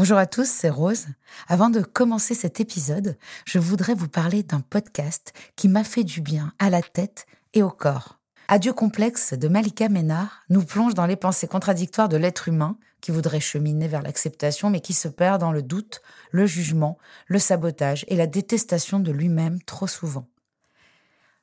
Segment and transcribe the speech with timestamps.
[0.00, 1.08] Bonjour à tous, c'est Rose.
[1.46, 6.22] Avant de commencer cet épisode, je voudrais vous parler d'un podcast qui m'a fait du
[6.22, 8.18] bien à la tête et au corps.
[8.48, 13.10] Adieu complexe de Malika Ménard nous plonge dans les pensées contradictoires de l'être humain qui
[13.10, 16.96] voudrait cheminer vers l'acceptation mais qui se perd dans le doute, le jugement,
[17.26, 20.26] le sabotage et la détestation de lui-même trop souvent.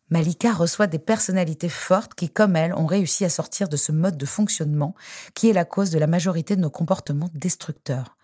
[0.10, 4.18] Malika reçoit des personnalités fortes qui, comme elle, ont réussi à sortir de ce mode
[4.18, 4.96] de fonctionnement
[5.36, 8.17] qui est la cause de la majorité de nos comportements destructeurs.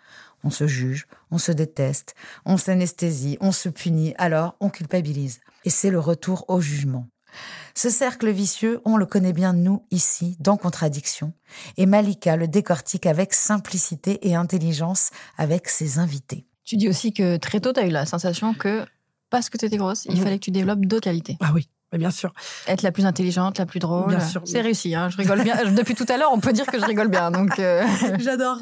[0.43, 2.15] On se juge, on se déteste,
[2.45, 5.39] on s'anesthésie, on se punit, alors on culpabilise.
[5.65, 7.07] Et c'est le retour au jugement.
[7.75, 11.33] Ce cercle vicieux, on le connaît bien nous ici, dans Contradiction,
[11.77, 16.45] et Malika le décortique avec simplicité et intelligence avec ses invités.
[16.63, 18.85] Tu dis aussi que très tôt, tu as eu la sensation que
[19.29, 21.37] parce que tu étais grosse, il fallait que tu développes d'autres qualités.
[21.39, 22.33] Ah oui, bien sûr.
[22.67, 24.07] Être la plus intelligente, la plus drôle.
[24.07, 24.41] Bien sûr.
[24.45, 25.55] C'est réussi, hein, je rigole bien.
[25.71, 27.31] Depuis tout à l'heure, on peut dire que je rigole bien.
[27.31, 27.83] Donc euh.
[28.19, 28.57] J'adore.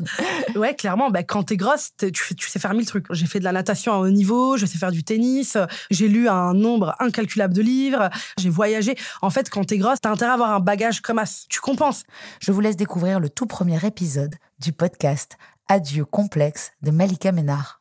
[0.55, 3.05] Ouais, clairement, bah, quand t'es grosse, tu, tu sais faire mille trucs.
[3.11, 5.57] J'ai fait de la natation à haut niveau, je sais faire du tennis,
[5.89, 8.95] j'ai lu un nombre incalculable de livres, j'ai voyagé.
[9.21, 11.45] En fait, quand t'es grosse, t'as intérêt à avoir un bagage comme as.
[11.49, 12.03] Tu compenses.
[12.39, 17.80] Je vous laisse découvrir le tout premier épisode du podcast Adieu complexe de Malika Ménard.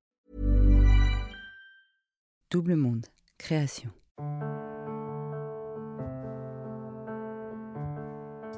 [2.51, 3.05] Double Monde,
[3.37, 3.91] création.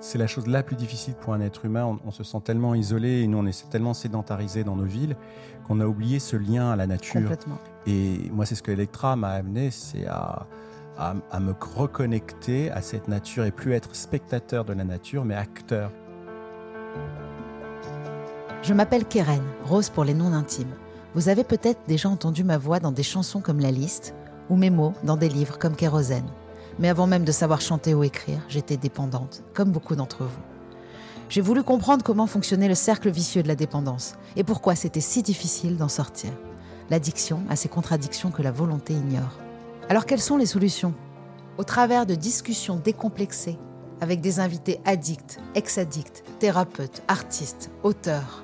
[0.02, 1.86] C'est la chose la plus difficile pour un être humain.
[1.86, 5.16] On, on se sent tellement isolé et nous, on est tellement sédentarisé dans nos villes
[5.68, 7.22] qu'on a oublié ce lien à la nature.
[7.22, 7.60] Complètement.
[7.86, 10.48] Et moi, c'est ce que Electra m'a amené, c'est à,
[10.98, 15.36] à, à me reconnecter à cette nature et plus être spectateur de la nature, mais
[15.36, 15.92] acteur.
[18.64, 20.74] Je m'appelle Keren, Rose pour les noms intimes.
[21.16, 24.16] Vous avez peut-être déjà entendu ma voix dans des chansons comme La Liste
[24.50, 26.26] ou mes mots dans des livres comme Kérosène.
[26.80, 30.42] Mais avant même de savoir chanter ou écrire, j'étais dépendante, comme beaucoup d'entre vous.
[31.30, 35.22] J'ai voulu comprendre comment fonctionnait le cercle vicieux de la dépendance et pourquoi c'était si
[35.22, 36.32] difficile d'en sortir.
[36.90, 39.38] L'addiction a ces contradictions que la volonté ignore.
[39.90, 40.96] Alors quelles sont les solutions?
[41.60, 43.60] Au travers de discussions décomplexées
[44.02, 48.43] avec des invités addicts, ex-addicts, thérapeutes, artistes, auteurs,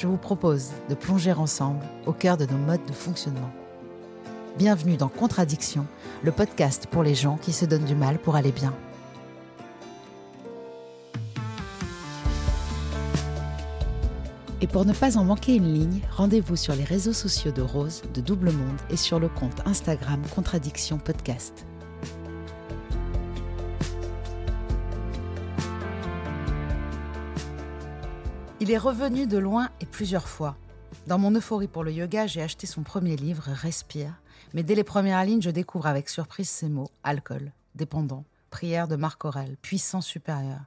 [0.00, 3.50] je vous propose de plonger ensemble au cœur de nos modes de fonctionnement.
[4.56, 5.86] Bienvenue dans Contradiction,
[6.22, 8.72] le podcast pour les gens qui se donnent du mal pour aller bien.
[14.62, 18.02] Et pour ne pas en manquer une ligne, rendez-vous sur les réseaux sociaux de Rose,
[18.14, 21.66] de Double Monde et sur le compte Instagram Contradiction Podcast.
[28.62, 30.54] Il est revenu de loin et plusieurs fois.
[31.06, 34.20] Dans mon euphorie pour le yoga, j'ai acheté son premier livre, Respire,
[34.52, 38.96] mais dès les premières lignes, je découvre avec surprise ces mots alcool, dépendant, prière de
[38.96, 40.60] Marc Aurèle, puissant supérieur.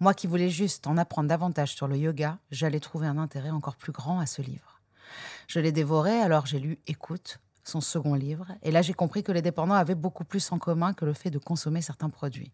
[0.00, 3.76] Moi qui voulais juste en apprendre davantage sur le yoga, j'allais trouver un intérêt encore
[3.76, 4.82] plus grand à ce livre.
[5.48, 9.32] Je l'ai dévoré, alors j'ai lu Écoute, son second livre, et là j'ai compris que
[9.32, 12.52] les dépendants avaient beaucoup plus en commun que le fait de consommer certains produits.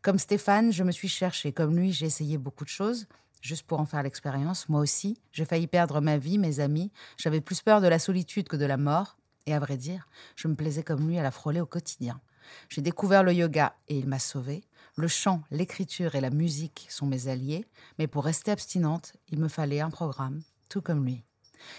[0.00, 3.06] Comme Stéphane, je me suis cherchée, comme lui, j'ai essayé beaucoup de choses,
[3.42, 4.70] juste pour en faire l'expérience.
[4.70, 8.48] Moi aussi, j'ai failli perdre ma vie, mes amis, j'avais plus peur de la solitude
[8.48, 11.32] que de la mort, et à vrai dire, je me plaisais comme lui à la
[11.32, 12.20] frôler au quotidien.
[12.68, 14.64] J'ai découvert le yoga et il m'a sauvée.
[14.96, 17.66] Le chant, l'écriture et la musique sont mes alliés,
[17.98, 21.24] mais pour rester abstinente, il me fallait un programme, tout comme lui.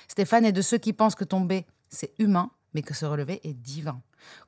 [0.07, 3.53] Stéphane est de ceux qui pensent que tomber, c'est humain, mais que se relever est
[3.53, 4.01] divin.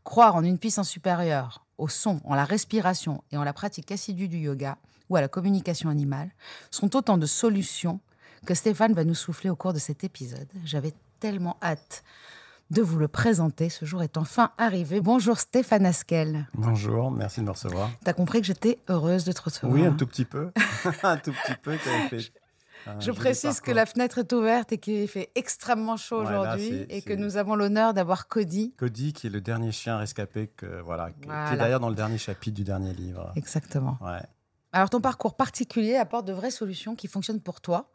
[0.03, 4.27] Croire en une puissance supérieure, au son, en la respiration et en la pratique assidue
[4.27, 4.77] du yoga
[5.09, 6.29] ou à la communication animale
[6.71, 7.99] sont autant de solutions
[8.45, 10.47] que Stéphane va nous souffler au cours de cet épisode.
[10.65, 12.03] J'avais tellement hâte
[12.71, 13.69] de vous le présenter.
[13.69, 14.99] Ce jour est enfin arrivé.
[15.01, 16.47] Bonjour Stéphane Askel.
[16.55, 17.89] Bonjour, merci de me recevoir.
[18.03, 19.73] T'as compris que j'étais heureuse de te recevoir.
[19.73, 20.51] Oui, un tout petit peu.
[21.03, 21.77] un tout petit peu.
[21.77, 22.31] t'avais fait
[22.87, 27.01] un Je précise que la fenêtre est ouverte et qu'il fait extrêmement chaud aujourd'hui et
[27.01, 28.73] que nous avons l'honneur d'avoir Cody.
[28.77, 32.17] Cody, qui est le dernier chien rescapé, que, voilà, qui- est d'ailleurs dans le dernier
[32.19, 33.31] chapitre du dernier livre.
[33.35, 33.97] Exactement.
[34.01, 34.21] Ouais.
[34.75, 37.89] Alors ton parcours particulier apporte de vraies solutions qui fonctionnent pour toi.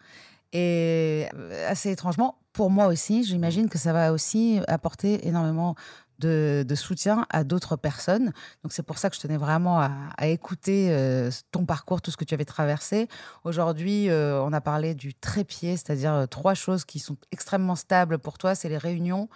[0.54, 5.74] Et euh, assez étrangement, pour moi aussi, j'imagine que ça va aussi apporter énormément
[6.20, 8.32] de, de soutien à d'autres personnes.
[8.62, 12.10] Donc c'est pour ça que je tenais vraiment à, à écouter euh, ton parcours, tout
[12.10, 13.08] ce que tu avais traversé.
[13.44, 18.18] Aujourd'hui, euh, on a parlé du trépied, c'est-à-dire euh, trois choses qui sont extrêmement stables
[18.18, 19.28] pour toi, c'est les réunions,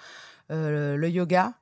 [0.48, 1.52] le yoga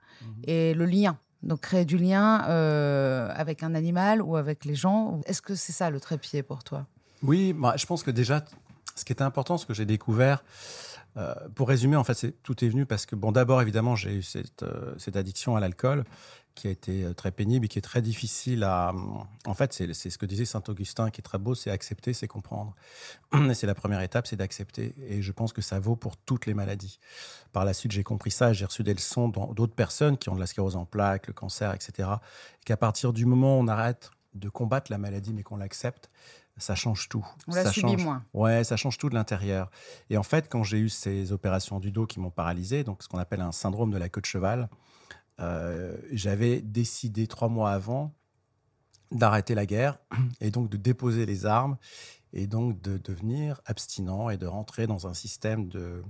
[0.44, 1.18] et le lien.
[1.42, 5.20] Donc créer du lien euh, avec un animal ou avec les gens.
[5.26, 6.86] Est-ce que c'est ça le trépied pour toi?
[7.22, 8.44] Oui, bah, je pense que déjà,
[8.94, 10.44] ce qui était important, ce que j'ai découvert,
[11.16, 14.22] euh, pour résumer, en fait, tout est venu parce que, bon, d'abord, évidemment, j'ai eu
[14.22, 16.04] cette, euh, cette addiction à l'alcool
[16.54, 18.92] qui a été euh, très pénible et qui est très difficile à.
[19.46, 22.28] En fait, c'est ce que disait Saint Augustin qui est très beau, c'est accepter, c'est
[22.28, 22.74] comprendre.
[23.50, 24.94] Et c'est la première étape, c'est d'accepter.
[25.08, 26.98] Et je pense que ça vaut pour toutes les maladies.
[27.52, 30.40] Par la suite, j'ai compris ça, j'ai reçu des leçons d'autres personnes qui ont de
[30.40, 32.08] la sclérose en plaques, le cancer, etc.
[32.60, 36.10] Et qu'à partir du moment où on arrête de combattre la maladie, mais qu'on l'accepte,
[36.56, 37.26] ça change tout.
[37.48, 38.04] On la ça subit change.
[38.04, 38.24] moins.
[38.34, 39.70] Ouais, ça change tout de l'intérieur.
[40.10, 43.08] Et en fait, quand j'ai eu ces opérations du dos qui m'ont paralysé, donc ce
[43.08, 44.68] qu'on appelle un syndrome de la queue de cheval,
[45.42, 48.14] euh, j'avais décidé trois mois avant
[49.10, 49.98] d'arrêter la guerre
[50.40, 51.76] et donc de déposer les armes
[52.32, 56.02] et donc de devenir abstinent et de rentrer dans un système de,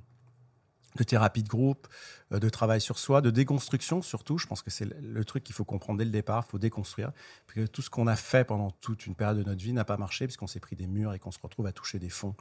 [0.96, 1.88] de thérapie de groupe,
[2.32, 4.38] euh, de travail sur soi, de déconstruction surtout.
[4.38, 6.58] Je pense que c'est le- le truc qu'il faut comprendre dès le départ, il faut
[6.58, 7.10] déconstruire.
[7.46, 9.84] Parce que tout ce qu'on a fait pendant toute une période de notre vie n'a
[9.84, 12.36] pas marché puisqu'on s'est pris des murs et qu'on se retrouve à toucher des fonds.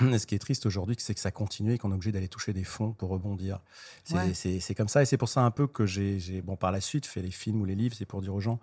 [0.00, 2.28] Et ce qui est triste aujourd'hui, c'est que ça continue et qu'on est obligé d'aller
[2.28, 3.60] toucher des fonds pour rebondir.
[4.04, 4.74] C'est Ouais.
[4.74, 7.20] comme ça et c'est pour ça un peu que j'ai, bon, par la suite, fait
[7.20, 7.94] les films ou les livres.
[7.96, 8.58] C'est pour dire aux gens,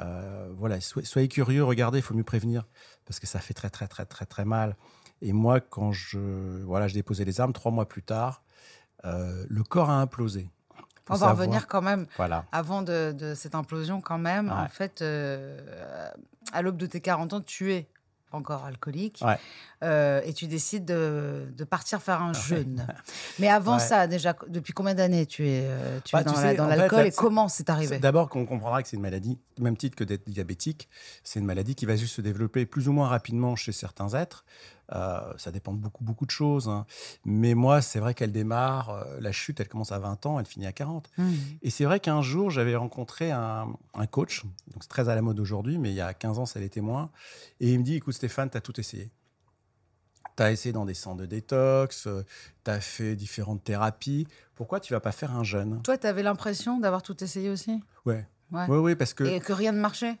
[0.00, 2.66] euh, voilà, soyez, soyez curieux, regardez, il faut mieux prévenir
[3.04, 4.76] parce que ça fait très, très, très, très, très mal.
[5.22, 6.18] Et moi, quand je,
[6.64, 8.42] voilà, je déposais les armes, trois mois plus tard,
[9.04, 10.50] euh, le corps a implosé.
[11.06, 12.46] Faut On va revenir quand même Voilà.
[12.50, 14.50] avant de, de cette implosion quand même.
[14.50, 16.08] En fait, euh,
[16.52, 17.86] à l'aube de tes 40 ans, tu es
[18.34, 19.38] encore alcoolique Ouais.
[19.82, 22.86] euh, et tu décides de, de partir faire un jeûne.
[23.38, 23.78] Mais avant Ouais.
[23.80, 26.24] ça, déjà, depuis combien d'années tu es, euh, tu Bah, es
[26.56, 27.98] dans la- l'alcool et comment c'est arrivé?
[27.98, 30.88] D'abord, qu'on comprendra que c'est une maladie, même titre que d'être diabétique,
[31.22, 34.44] c'est une maladie qui va juste se développer plus ou moins rapidement chez certains êtres.
[34.92, 36.68] Euh, ça dépend de beaucoup, beaucoup de choses.
[36.68, 36.84] hein.
[37.24, 40.46] Mais moi, c'est vrai qu'elle démarre, euh, la chute, elle commence à 20 ans, elle
[40.46, 41.10] finit à 40.
[41.16, 41.32] Hmm.
[41.62, 45.22] Et c'est vrai qu'un jour, j'avais rencontré un, un coach, donc c'est très à la
[45.22, 47.10] mode aujourd'hui, mais il y a 15 ans, ça l'était moins.
[47.60, 49.10] Et il me dit, écoute Stéphane, tu as tout essayé.
[50.36, 52.08] Tu as essayé dans des centres de détox,
[52.64, 54.26] tu as fait différentes thérapies.
[54.54, 55.80] Pourquoi tu vas pas faire un jeûne?
[55.82, 57.82] Toi, tu avais l'impression d'avoir tout essayé aussi?
[58.04, 58.26] Ouais.
[58.52, 58.66] Ouais.
[58.68, 60.16] Oui, oui, parce que Et que rien ne marchait?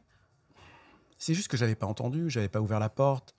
[1.18, 3.34] C'est juste que j'avais pas entendu, j'avais pas ouvert la porte.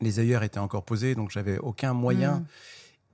[0.00, 2.36] Les œillères étaient encore posés, donc j'avais aucun moyen.
[2.36, 2.46] Mm.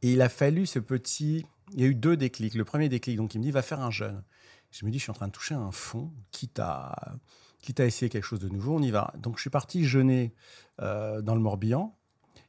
[0.02, 1.46] Et il a fallu ce petit.
[1.73, 2.55] Il y a eu deux déclics.
[2.55, 4.23] Le premier déclic, donc il me dit va faire un jeûne.
[4.70, 7.14] Je me dis je suis en train de toucher un fond, quitte à,
[7.61, 9.12] quitte à essayer quelque chose de nouveau, on y va.
[9.19, 10.34] Donc je suis parti jeûner
[10.81, 11.96] euh, dans le Morbihan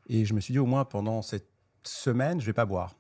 [0.08, 1.50] et je me suis dit au moins pendant cette
[1.84, 2.96] semaine, je vais pas boire.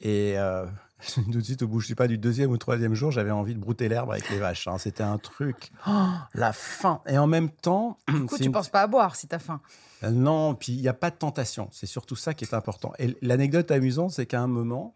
[0.00, 0.66] Et euh,
[1.14, 3.54] tout de suite, au bout, je sais pas, du deuxième ou troisième jour, j'avais envie
[3.54, 4.66] de brouter l'herbe avec les vaches.
[4.68, 4.78] hein.
[4.78, 5.70] C'était un truc.
[5.86, 5.92] Oh,
[6.34, 7.00] la faim.
[7.06, 7.98] Et en même temps.
[8.08, 9.60] Du coup, tu une- penses pas à boire si t'as faim.
[10.04, 11.68] euh, Non, puis il n'y a pas de tentation.
[11.72, 12.92] C'est surtout ça qui est important.
[12.98, 14.94] Et l'anecdote amusante, c'est qu'à un moment,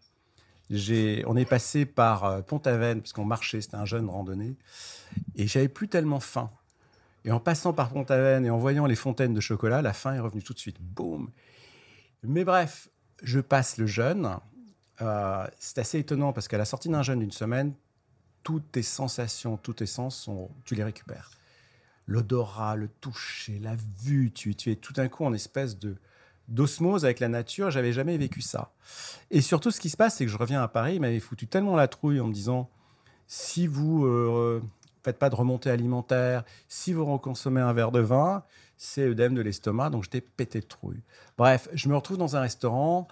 [0.70, 4.56] on est passé par euh, Pont-Aven, puisqu'on marchait, c'était un jeune randonnée,
[5.34, 6.50] et j'avais plus tellement faim.
[7.24, 10.20] Et en passant par Pont-Aven et en voyant les fontaines de chocolat, la faim est
[10.20, 10.76] revenue tout de suite.
[10.80, 11.30] Boum
[12.22, 12.88] Mais bref,
[13.22, 14.36] je passe le jeûne.
[15.02, 17.74] Euh, c'est assez étonnant parce qu'à la sortie d'un jeûne d'une semaine,
[18.42, 20.28] toutes tes sensations, tous tes sens,
[20.64, 21.30] tu les récupères
[22.10, 24.32] l'odorat, le toucher, la vue.
[24.32, 25.96] Tu, tu es tout d'un coup en espèce de
[26.48, 27.70] d'osmose avec la nature.
[27.70, 28.72] J'avais jamais vécu ça.
[29.30, 30.96] Et surtout, ce qui se passe, c'est que je reviens à Paris.
[30.96, 32.68] Il m'avait foutu tellement la trouille en me disant
[33.28, 34.60] si vous euh,
[35.04, 38.42] faites pas de remontée alimentaire, si vous reconsommez un verre de vin,
[38.76, 39.90] c'est œdème de l'estomac.
[39.90, 41.02] Donc, j'étais pété de trouille.
[41.38, 43.06] Bref, je me retrouve dans un restaurant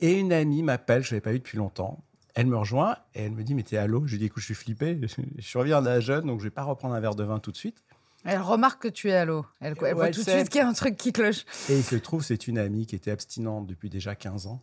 [0.00, 1.02] et une amie m'appelle.
[1.02, 2.02] Je l'avais pas vue depuis longtemps.
[2.34, 4.40] Elle me rejoint et elle me dit Mais t'es à l'eau Je lui dis Écoute,
[4.40, 4.98] je suis flippé.
[5.38, 7.50] Je suis reviens d'un jeune, donc je vais pas reprendre un verre de vin tout
[7.52, 7.82] de suite.
[8.24, 9.46] Elle remarque que tu es à l'eau.
[9.60, 11.44] Elle, elle Ouais, voit elle tout de suite qu'il y a un truc qui cloche.
[11.70, 14.60] Et il se trouve, c'est une amie qui était abstinente depuis déjà 15 ans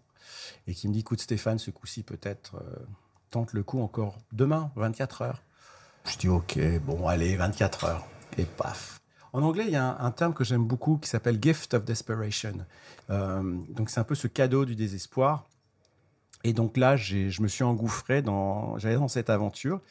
[0.68, 2.76] et qui me dit Écoute, Stéphane, ce coup-ci, peut-être, euh,
[3.32, 5.42] tente le coup encore demain, 24 heures.
[6.06, 8.06] Je dis Ok, bon, allez, 24 heures.
[8.38, 9.00] Et paf.
[9.34, 12.54] En anglais, il y a un, terme que j'aime beaucoup qui s'appelle gift of desperation.
[13.10, 15.48] Euh, donc, c'est un peu ce cadeau du désespoir.
[16.44, 19.82] Et donc là, je me suis engouffré dans, j'allais dans cette aventure.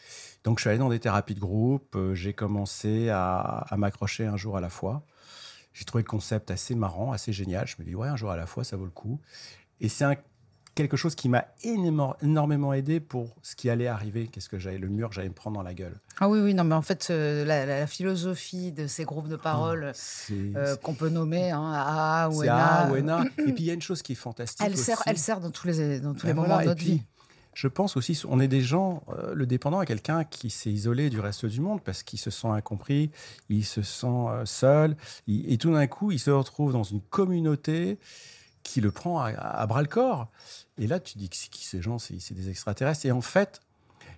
[0.44, 1.96] Donc, je suis allé dans des thérapies de groupe.
[1.96, 5.02] euh, J'ai commencé à, à m'accrocher un jour à la fois.
[5.72, 7.66] J'ai trouvé le concept assez marrant, assez génial.
[7.66, 9.18] Je me dis, ouais, un jour à la fois, ça vaut le coup.
[9.80, 10.16] Et c'est un-
[10.74, 14.28] quelque chose qui m'a énormément aidé pour ce qui allait arriver.
[14.28, 15.94] Qu'est-ce que j'allais, le mur que j'allais me prendre dans la gueule.
[16.18, 19.92] Ah oui, oui, non, mais en fait, euh, la, philosophie de ces groupes de parole
[19.94, 23.24] C'est euh, qu'on peut nommer hein, AA ou c'est ENA, A ou euh, ENA.
[23.38, 24.64] Et puis, il y a une chose qui est fantastique.
[24.64, 26.80] elle, sert, elle sert dans tous les, dans tous les Ben moments voilà, de notre
[26.80, 27.02] puis, vie.
[27.54, 31.10] je pense aussi, on est des gens, euh, le dépendant est quelqu'un qui s'est isolé
[31.10, 33.10] du reste du monde parce qu'il se sent incompris,
[33.50, 37.98] il se sent seul, il- et tout d'un coup, il se retrouve dans une communauté
[38.62, 40.28] qui le prend à, bras le corps.
[40.78, 41.98] Et là, tu dis que c'est qui ces gens?
[41.98, 43.06] C'est des extraterrestres.
[43.06, 43.60] Et en fait,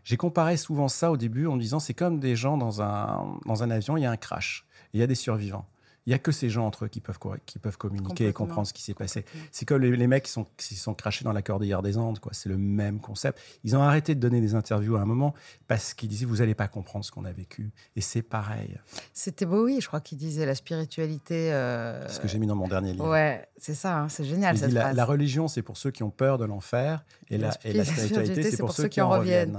[0.04, 3.62] j'ai comparé souvent ça au début en disant c'est comme des gens dans un, dans
[3.62, 5.66] un avion, il y a un crash, il y a des survivants.
[6.06, 8.66] Il n'y a que ces gens entre eux qui peuvent, qui peuvent communiquer et comprendre
[8.66, 9.24] ce qui s'est passé.
[9.52, 12.18] C'est comme les, les mecs qui sont, qui sont crachés dans la cordillère des Andes.
[12.18, 12.32] quoi.
[12.34, 13.38] C'est le même concept.
[13.64, 15.34] Ils ont arrêté de donner des interviews à un moment
[15.66, 17.70] parce qu'ils disaient vous n'allez pas comprendre ce qu'on a vécu.
[17.96, 18.76] Et c'est pareil.
[19.12, 21.52] C'était Bowie, je crois, qui disait la spiritualité.
[21.52, 23.08] euh, C'est ce que j'ai mis dans mon dernier livre.
[23.08, 24.96] Ouais, c'est ça, hein, c'est génial Il cette dit, la, phrase.
[24.96, 27.04] la religion, c'est pour ceux qui ont peur de l'enfer.
[27.30, 29.58] Et, la, et la spiritualité, c'est pour, ceux qui en reviennent.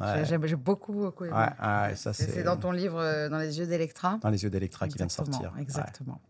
[0.00, 0.24] Ouais.
[0.24, 1.34] J'ai beaucoup, beaucoup aimé.
[1.34, 4.18] Ouais, C'est dans ton livre euh, Dans les yeux d'Electra?
[4.22, 5.52] dans les yeux d'Electra qui vient de sortir.
[5.58, 6.20] Exactement.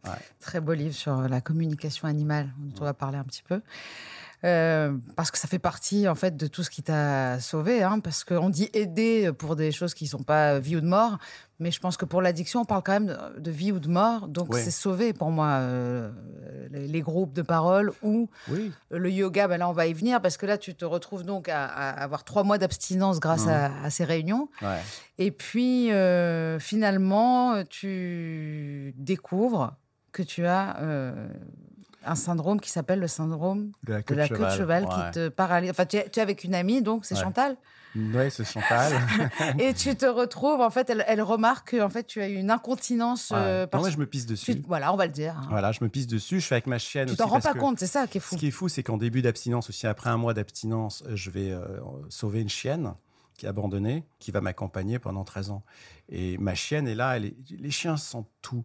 [0.41, 3.61] Très beau livre sur la communication animale, dont on va parler un petit peu.
[4.45, 8.01] Euh, parce que ça fait partie en fait de tout ce qui t'a sauvé, hein,
[8.01, 11.19] parce qu'on dit aider pour des choses qui sont pas vie ou de mort,
[11.61, 14.27] mais je pense que pour l'addiction, on parle quand même de, vie ou de mort,
[14.27, 14.61] donc Ouais.
[14.61, 16.11] c'est sauvé pour moi euh,
[16.73, 19.47] les, les groupes de parole ou Oui, le yoga.
[19.47, 21.91] Ben là, on va y venir parce que là, tu te retrouves donc à, à
[22.03, 23.49] avoir trois mois d'abstinence grâce Mhm.
[23.53, 24.49] à, à ces réunions.
[24.61, 24.81] ouais.
[25.19, 29.77] Et puis, euh, finalement, tu découvres
[30.11, 30.77] que tu as
[32.05, 34.85] un syndrome qui s'appelle le syndrome De la de queue la de queue de cheval
[34.85, 34.91] ouais.
[34.91, 35.71] qui te paralyse.
[35.71, 37.21] Enfin, tu es, tu es avec une amie, donc c'est Ouais.
[37.23, 37.57] Chantal.
[38.15, 38.91] Ouais, c'est Chantal.
[39.59, 42.51] Et tu te retrouves, en fait, elle, elle remarque que en fait, tu as une
[42.51, 43.31] incontinence.
[43.31, 43.37] Ouais.
[43.39, 44.63] euh, parce- je me pisse tu- dessus.
[44.67, 45.37] voilà, on va le dire.
[45.39, 45.47] hein.
[45.51, 46.41] Voilà, je me pisse dessus.
[46.41, 48.35] Je suis avec ma chienne Tu t'en rends pas compte, c'est ça qui est fou.
[48.35, 51.51] Ce qui est fou, c'est qu'en début d'abstinence, aussi après un mois d'abstinence, je vais
[51.51, 51.61] euh,
[52.09, 52.95] sauver une chienne
[53.37, 55.63] qui est abandonnée, qui va m'accompagner pendant 13 ans.
[56.09, 57.17] Et ma chienne est là.
[57.17, 58.65] Elle est- Les chiens sentent tout.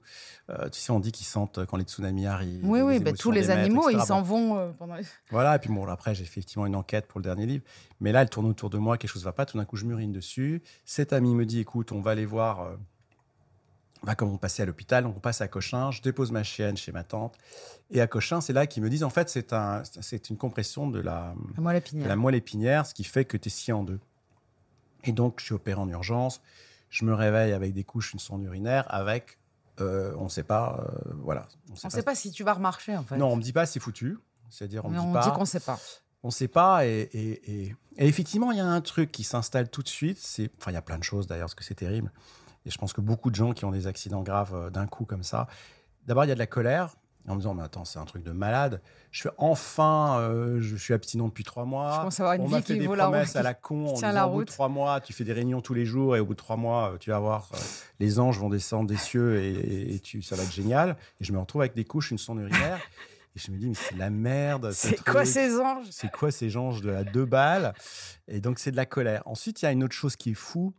[0.50, 2.62] Euh, tu sais, on dit qu'ils sentent quand les tsunamis arrivent.
[2.64, 4.96] Oui, oui, bah, tous les maîtres, animaux, ils s'en vont euh, pendant.
[5.32, 7.64] Voilà, et puis bon, après, j'ai effectivement une enquête pour le dernier livre.
[8.02, 9.46] Mais là, elle tourne autour de moi, quelque chose ne va pas.
[9.46, 10.62] Tout d'un coup, je m'urine dessus.
[10.86, 12.62] Cet ami me dit écoute, on va aller voir.
[12.62, 12.76] euh,
[14.04, 15.90] on va comme on passait à l'hôpital, on passe à Cochin.
[15.92, 17.36] Je dépose ma chienne chez ma tante.
[17.90, 19.82] Et à Cochin, c'est là qu'ils me disent en fait, c'est un,
[20.30, 22.08] une compression de la, Moi, la de pinière.
[22.08, 24.00] la moelle épinière, ce qui fait que tu es scié en deux.
[25.08, 26.42] Et donc, je suis opéré en urgence.
[26.90, 29.38] Je me réveille avec des couches, une sonde urinaire, avec,
[29.82, 31.48] euh, on ne sait pas, euh, voilà.
[31.70, 33.18] On ne sait pas si tu vas remarcher, en fait.
[33.18, 34.18] Non, on me dit pas, c'est foutu.
[34.50, 35.24] C'est-à-dire, on Mais me dit on pas.
[35.24, 35.80] dit qu'on ne sait pas.
[36.24, 36.86] On ne sait pas.
[36.86, 40.18] Et, et- et- et effectivement, il y a un truc qui s'installe tout de suite.
[40.20, 42.12] C'est, enfin, il y a plein de choses d'ailleurs, parce que c'est terrible.
[42.66, 45.06] Et je pense que beaucoup de gens qui ont des accidents graves euh, d'un coup
[45.06, 45.48] comme ça,
[46.06, 46.96] d'abord, il y a de la colère.
[47.28, 48.82] En me disant, mais attends, c'est un truc de malade.
[49.12, 51.98] Je fais enfin, euh, je suis abstinent depuis trois mois.
[51.98, 53.88] Je pense avoir une On m'a vie fait qui des la promesses à la con
[53.88, 56.16] en disant, la au bout de trois mois, tu fais des réunions tous les jours
[56.16, 57.58] et au bout de trois mois, euh, tu vas voir, euh,
[58.00, 60.96] les anges vont descendre des cieux et, et- et tu, ça va être génial.
[61.20, 62.80] Et je me retrouve avec des couches, une sonde urinaire.
[63.36, 64.72] et je me dis, mais c'est la merde.
[64.72, 65.88] ce C'est quoi ces anges?
[65.92, 67.74] C'est quoi ces gens de la deux balles?
[68.30, 69.22] Et donc, c'est de la colère.
[69.26, 70.74] Ensuite, il y a une autre chose qui est fou,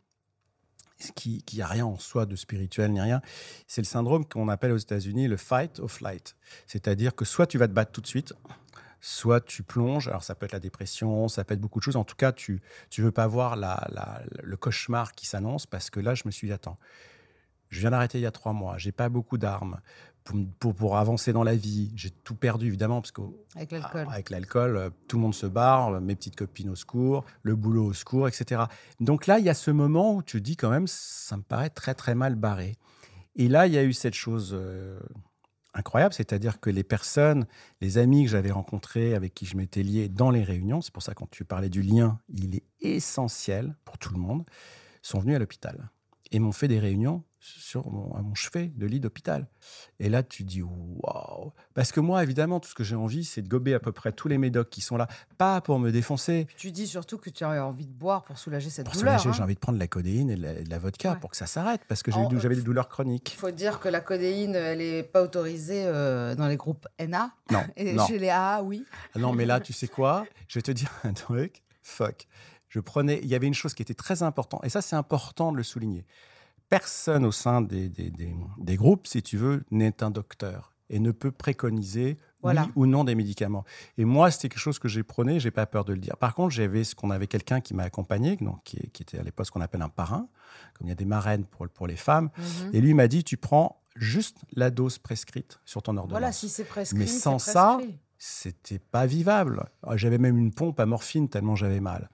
[1.15, 3.21] qui qui a rien en soi de spirituel ni rien.
[3.67, 6.37] C'est le syndrome qu'on appelle aux États-Unis le fight or flight.
[6.67, 8.35] C'est-à-dire que soit tu vas te battre tout de suite,
[9.01, 10.09] soit tu plonges.
[10.09, 11.97] Alors, ça peut être la dépression, ça peut être beaucoup de choses.
[11.97, 16.15] En tout cas, tu tu veux pas voir le cauchemar qui s'annonce parce que là,
[16.15, 16.79] je me suis dit, attends,
[17.69, 19.81] je viens d'arrêter il y a trois mois, j'ai pas beaucoup d'armes.
[20.29, 23.23] Pour, pour, pour avancer dans la vie, j'ai tout perdu évidemment parce que
[23.57, 24.07] Avec l'alcool.
[24.11, 27.25] ah, Avec l'alcool, euh, tout le monde se barre, euh, mes petites copines au secours,
[27.43, 28.65] le boulot au secours, etc.
[29.01, 31.71] Donc là, il y a ce moment où tu dis quand même, ça me paraît
[31.71, 32.77] très très mal barré.
[33.37, 35.01] Et là, il y a eu cette chose euh,
[35.73, 37.47] incroyable, c'est-à-dire que les personnes,
[37.81, 41.03] les amis que j'avais rencontrés, avec qui je m'étais lié dans les réunions, c'est pour
[41.03, 44.45] ça quand tu parlais du lien, il est essentiel pour tout le monde,
[45.01, 45.89] sont venus à l'hôpital
[46.33, 49.47] et m'ont fait des réunions sur mon, à mon chevet de lit d'hôpital.
[50.01, 53.43] Et là, tu dis waouh Parce que moi, évidemment, tout ce que j'ai envie, c'est
[53.43, 55.07] de gober à peu près tous les médocs qui sont là,
[55.39, 56.47] pas pour me défoncer.
[56.47, 59.21] Puis tu dis surtout que tu as envie de boire pour soulager cette Pour douleur.
[59.21, 59.45] soulager, j'ai hein.
[59.45, 61.19] envie de prendre de la codéine et de la, de la vodka Ouais.
[61.21, 63.37] pour que ça s'arrête, parce que j'avais des douleurs Il chroniques.
[63.39, 67.31] faut dire que la codéine, elle n'est pas autorisée euh, dans les groupes NA.
[67.51, 68.07] Non, Et non.
[68.07, 68.85] chez les AA, oui.
[69.15, 70.27] Ah non, mais là, tu sais quoi?
[70.49, 71.63] Je vais te dire un truc.
[71.83, 72.27] Fuck.
[72.69, 73.21] Je prenais.
[73.23, 75.63] Il y avait une chose qui était très importante, et ça, c'est important de le
[75.63, 76.05] souligner.
[76.69, 80.99] Personne au sein des, des, des- des groupes, si tu veux, n'est un docteur et
[81.01, 82.65] ne peut préconiser Voilà.
[82.65, 83.65] oui ou non des médicaments.
[83.99, 86.17] Et moi, c'était quelque chose que j'ai prôné, j'ai pas peur de le dire.
[86.17, 89.23] Par contre, j'avais ce qu'on avait quelqu'un qui m'a accompagné, donc qui, qui était à
[89.23, 90.29] l'époque ce qu'on appelle un parrain,
[90.75, 92.31] comme il y a des marraines pour, pour les femmes.
[92.39, 92.71] Mhm.
[92.75, 96.13] Et lui m'a dit, tu prends juste la dose prescrite sur ton ordonnance.
[96.19, 96.99] Voilà, si c'est prescrit.
[96.99, 97.99] Mais sans ça, prescrit.
[98.17, 99.67] c'était pas vivable.
[99.97, 102.09] J'avais même une pompe à morphine tellement j'avais mal.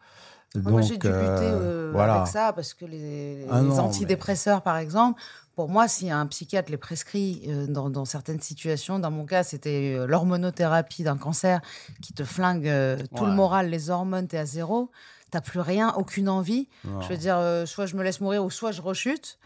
[0.55, 1.21] Ouais, Moi, j'ai Donc, dû lutter
[1.51, 2.15] euh, euh, voilà.
[2.17, 5.21] avec ça parce que les, Ah les non, antidépresseurs, par exemple,
[5.57, 9.43] pour moi, si un psychiatre les prescrit euh, dans, dans certaines situations, dans mon cas,
[9.43, 11.61] c'était euh, l'hormonothérapie d'un cancer
[12.03, 14.91] qui te flingue euh, tout le moral, les hormones, t'es à zéro.
[15.31, 16.69] t'as plus rien, aucune envie.
[17.01, 19.39] Je veux dire, soit je me laisse mourir ou soit je rechute.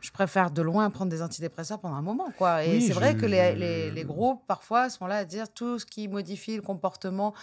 [0.00, 2.64] Je préfère de loin prendre des antidépresseurs pendant un moment, quoi.
[2.64, 5.78] Et Oui, c'est vrai que les, les- les groupes, parfois, sont là à dire tout
[5.80, 7.34] ce qui modifie le comportement.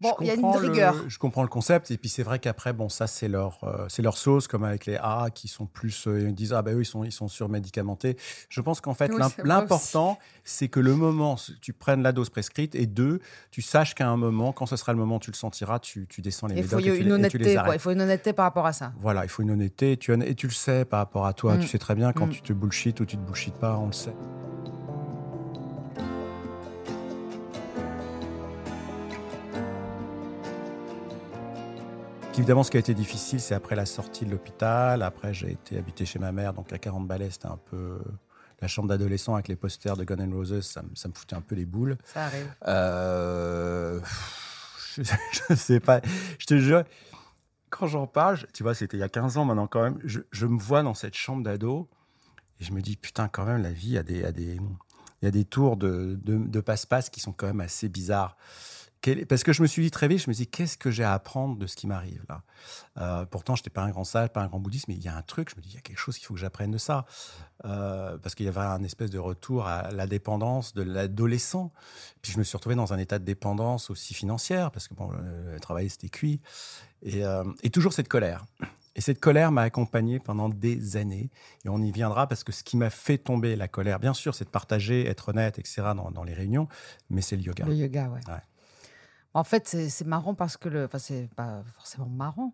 [0.00, 0.94] Bon, il y a une comprends le- rigueur.
[1.08, 1.90] je comprends le concept.
[1.90, 4.86] Et puis, c'est vrai qu'après, bon, ça, c'est leur, euh, c'est leur sauce, comme avec
[4.86, 6.06] les A qui sont plus.
[6.06, 8.16] euh, ils disent, ah, ben eux, ils sont, ils sont surmédicamentés.
[8.48, 12.74] Je pense qu'en fait, Oui, l'important, c'est que le moment, tu prennes la dose prescrite
[12.74, 15.78] et deux, tu saches qu'à un moment, quand ce sera le moment, tu le sentiras,
[15.80, 17.64] tu, tu descends les Il faut médocs et tu, une les- et tu les honnêteté,
[17.64, 17.74] quoi.
[17.74, 18.92] Il faut une honnêteté par rapport à ça.
[19.00, 19.98] Voilà, il faut une honnêteté.
[19.98, 21.56] Tu, et tu le sais par rapport à toi.
[21.56, 21.60] Mm.
[21.60, 22.30] Tu sais très bien quand Mm.
[22.30, 24.14] tu te bullshit ou tu te bullshit pas, on le sait.
[32.40, 35.02] Évidemment, ce qui a été difficile, c'est après la sortie de l'hôpital.
[35.02, 37.98] Après, j'ai été habité chez ma mère, donc à 40 balais, c'était un peu
[38.62, 40.62] la chambre d'adolescent avec les posters de Guns N' Roses.
[40.62, 41.98] Ça, me- ça me foutait un peu les boules.
[42.02, 42.46] Ça arrive.
[42.66, 44.00] Euh,
[44.96, 45.02] je,
[45.50, 46.00] je sais pas.
[46.38, 46.84] Je te jure,
[47.68, 50.20] quand j'en parle, tu vois, c'était il y a 15 ans maintenant quand même, je,
[50.32, 51.90] je me vois dans cette chambre d'ado
[52.58, 54.54] et je me dis, putain, quand même, la vie, il y a des, a des,
[54.54, 58.38] il y a des tours de, de, de passe-passe qui sont quand même assez bizarres.
[59.28, 61.04] Parce que je me suis dit très vite, je me suis dit, qu'est-ce que j'ai
[61.04, 62.42] à apprendre de ce qui m'arrive là?
[62.98, 65.08] Euh, Pourtant, je n'étais pas un grand sage, pas un grand bouddhiste, mais il y
[65.08, 66.70] a un truc, je me dis, il y a quelque chose qu'il faut que j'apprenne
[66.70, 67.06] de ça.
[67.64, 71.72] Euh, parce qu'il y avait un espèce de retour à la dépendance de l'adolescent.
[72.20, 75.10] Puis je me suis retrouvé dans un état de dépendance aussi financière, parce que bon,
[75.10, 76.40] le travail, c'était cuit.
[77.02, 78.44] Et, euh, et toujours cette colère.
[78.96, 81.30] Et cette colère m'a accompagné pendant des années.
[81.64, 84.34] Et on y viendra parce que ce qui m'a fait tomber la colère, bien sûr,
[84.34, 85.82] c'est de partager, être honnête, etc.
[85.96, 86.68] dans, dans les réunions,
[87.08, 87.64] mais c'est le yoga.
[87.64, 88.20] Le yoga, ouais.
[88.28, 88.40] Ouais.
[89.32, 90.86] En fait, c'est marrant parce que le.
[90.86, 92.52] Enfin, c'est pas forcément marrant.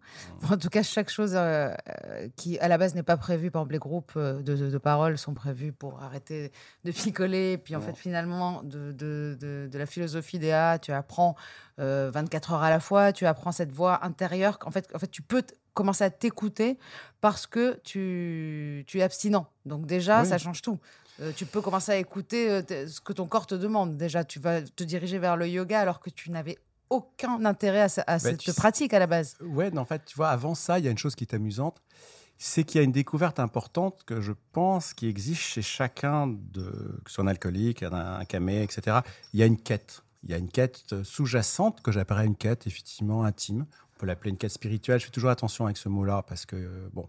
[0.50, 1.72] En tout cas, chaque chose euh,
[2.04, 4.68] euh, qui, à la base, n'est pas prévue, par exemple, les groupes euh, de, de,
[4.68, 6.52] de parole sont prévus pour arrêter
[6.84, 7.56] de picoler.
[7.56, 11.34] Puis, en fait, finalement, de, la philosophie des A, tu apprends
[11.78, 14.58] euh, 24 heures à la fois, tu apprends cette voix intérieure.
[14.66, 15.42] En fait, en fait tu peux
[15.72, 16.78] commencer à t'écouter
[17.22, 19.46] parce que tu, tu es abstinent.
[19.64, 20.28] Donc, déjà, Oui.
[20.28, 20.78] ça change tout.
[21.20, 23.96] Euh, tu peux commencer à écouter ce que ton corps te demande.
[23.96, 26.58] Déjà, tu vas te diriger vers le yoga alors que tu n'avais
[26.90, 29.36] aucun intérêt à, à cette Bah, sais- pratique à la base.
[29.40, 31.34] Ouais, mais en fait, tu vois, avant ça, il y a une chose qui est
[31.34, 31.82] amusante,
[32.38, 36.62] c'est qu'il y a une découverte importante que je pense qui existe chez chacun, de,
[37.04, 38.98] que ce soit un alcoolique, un, un camé, etc.
[39.32, 40.02] Il y a une quête.
[40.22, 43.66] Il y a une quête sous-jacente que j'appellerais une quête effectivement intime.
[43.94, 45.00] On peut l'appeler une quête spirituelle.
[45.00, 47.08] Je fais toujours attention avec ce mot-là parce que, euh, bon,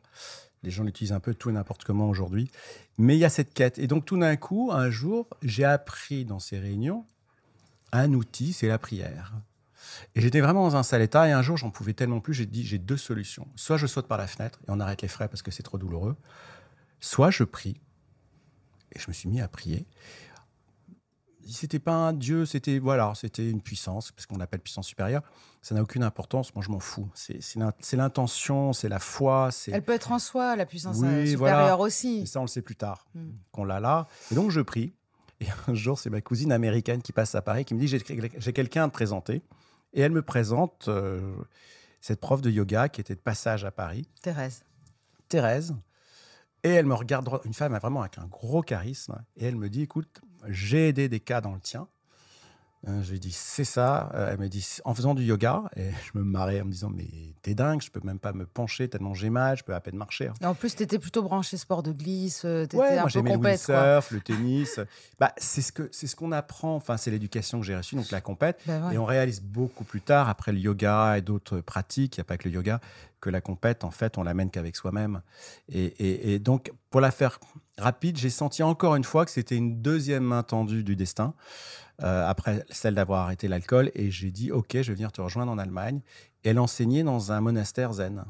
[0.63, 2.49] les gens l'utilisent un peu tout et n'importe comment aujourd'hui.
[2.97, 3.79] Mais il y a cette quête.
[3.79, 7.05] Et donc, tout d'un coup, un jour, j'ai appris dans ces réunions
[7.91, 9.33] un outil, c'est la prière.
[10.15, 11.27] Et j'étais vraiment dans un sale état.
[11.27, 12.33] Et un jour, j'en pouvais tellement plus.
[12.33, 13.47] J'ai dit j'ai deux solutions.
[13.55, 15.77] Soit je saute par la fenêtre et on arrête les frais parce que c'est trop
[15.77, 16.15] douloureux.
[16.99, 17.79] Soit je prie.
[18.93, 19.85] Et je me suis mis à prier.
[21.49, 25.21] C'était pas un dieu, c'était voilà, c'était une puissance, parce qu'on l'appelle puissance supérieure.
[25.61, 26.53] Ça n'a aucune importance.
[26.55, 27.07] Moi, je m'en fous.
[27.13, 30.97] C'est c'est l'in- c'est l'intention, c'est la foi, Elle peut être en soi, la puissance
[30.99, 31.77] Oui, euh, supérieure voilà.
[31.79, 32.19] aussi.
[32.23, 33.29] et ça, on le sait plus tard, Mm.
[33.53, 34.07] qu'on l'a là.
[34.31, 34.93] Et donc, je prie.
[35.39, 38.03] Et un jour, c'est ma cousine américaine qui passe à Paris qui me dit J'ai
[38.39, 39.41] j'ai quelqu'un à te présenter.
[39.97, 41.35] Et elle me présente euh,
[42.01, 44.63] cette prof de yoga qui était de passage à Paris, Thérèse.
[45.27, 45.75] Thérèse.
[46.63, 49.25] Et elle me regarde, une femme vraiment avec un gros charisme.
[49.37, 51.87] Et elle me dit Écoute, j'ai aidé des cas dans le tien.
[52.87, 54.09] Euh, je lui dis C'est ça.
[54.13, 55.63] Euh, elle me dit En faisant du yoga.
[55.75, 57.07] Et je me marrais en me disant Mais
[57.41, 59.97] t'es dingue, je peux même pas me pencher tellement j'ai mal, je peux à peine
[59.97, 60.31] marcher.
[60.41, 63.09] Et en plus, tu étais plutôt branché sport de glisse, tu étais Ouais, un moi
[63.11, 63.63] peu le compète.
[63.65, 63.75] quoi.
[63.75, 64.79] windsurf, le tennis.
[65.19, 66.75] bah, c'est ce que c'est ce qu'on apprend.
[66.75, 68.59] Enfin, c'est l'éducation que j'ai reçue, donc la compète.
[68.65, 68.95] Ben ouais.
[68.95, 72.25] Et on réalise beaucoup plus tard, après le yoga et d'autres pratiques, il n'y a
[72.25, 72.79] pas que le yoga,
[73.19, 75.21] que la compète, en fait, on l'amène qu'avec soi-même.
[75.69, 77.39] Et, et- et donc, pour la faire
[77.79, 81.86] rapide, j'ai senti encore une fois que c'était une deuxième main tendue du destin, euh,
[81.99, 83.91] après celle d'avoir arrêté l'alcool.
[83.95, 86.01] Et j'ai dit, OK, je vais venir te rejoindre en Allemagne.
[86.43, 88.23] Et elle enseignait dans un monastère zen.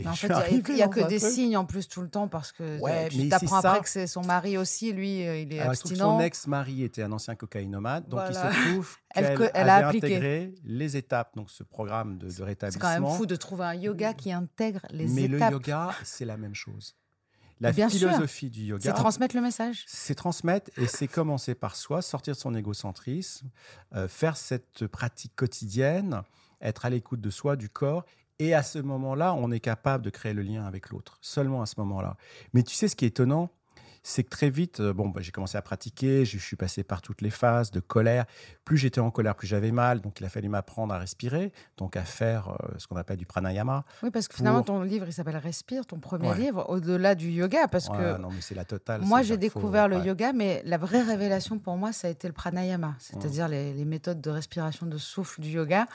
[0.00, 1.86] Et Mais en je fait, suis il n'y a, que des truc- signes en plus
[1.86, 4.58] tout le temps parce que Ouais, euh, tu mais c'est après que c'est son mari
[4.58, 6.18] aussi, lui, euh, il est Alors, abstinent.
[6.18, 8.50] son ex-mari était un ancien cocaïnomane, donc Voilà.
[8.50, 10.06] il se trouve Elle qu'elle elle a appliqué.
[10.06, 12.80] intégré les étapes, donc ce programme de, de C'est rétablissement.
[12.80, 15.50] quand même fou de trouver un yoga qui intègre les Mais étapes.
[15.50, 16.96] le yoga, c'est la même chose.
[17.60, 18.08] La Bien sûr.
[18.10, 19.84] philosophie du yoga, C'est transmettre le message.
[19.86, 23.48] c'est transmettre et c'est commencer par soi, sortir de son égocentrisme,
[23.94, 26.22] euh, faire cette pratique quotidienne,
[26.60, 28.04] être à l'écoute de soi, du corps.
[28.40, 31.66] Et à ce moment-là, on est capable de créer le lien avec l'autre, seulement à
[31.66, 32.16] ce moment-là.
[32.52, 33.50] Mais tu sais, ce qui est étonnant,
[34.02, 37.00] c'est que très vite, euh, bon, bah, j'ai commencé à pratiquer, je suis passé par
[37.00, 38.26] toutes les phases de colère,
[38.64, 40.00] Plus j'étais en colère, plus j'avais mal.
[40.00, 43.26] Donc, il a fallu m'apprendre à respirer, donc à faire euh, ce qu'on appelle du
[43.26, 43.84] pranayama.
[44.02, 46.38] Oui, parce que finalement, ton livre, il s'appelle Respire, ton premier Ouais.
[46.38, 47.68] livre, au-delà du yoga.
[47.68, 49.02] Parce Ouais, que non, mais c'est la totale.
[49.02, 50.06] moi, j'ai faut- découvert le ouais.
[50.06, 53.84] yoga, mais la vraie révélation pour moi, ça a été le pranayama, c'est-à-dire les, les
[53.84, 55.86] méthodes de respiration, de souffle du yoga.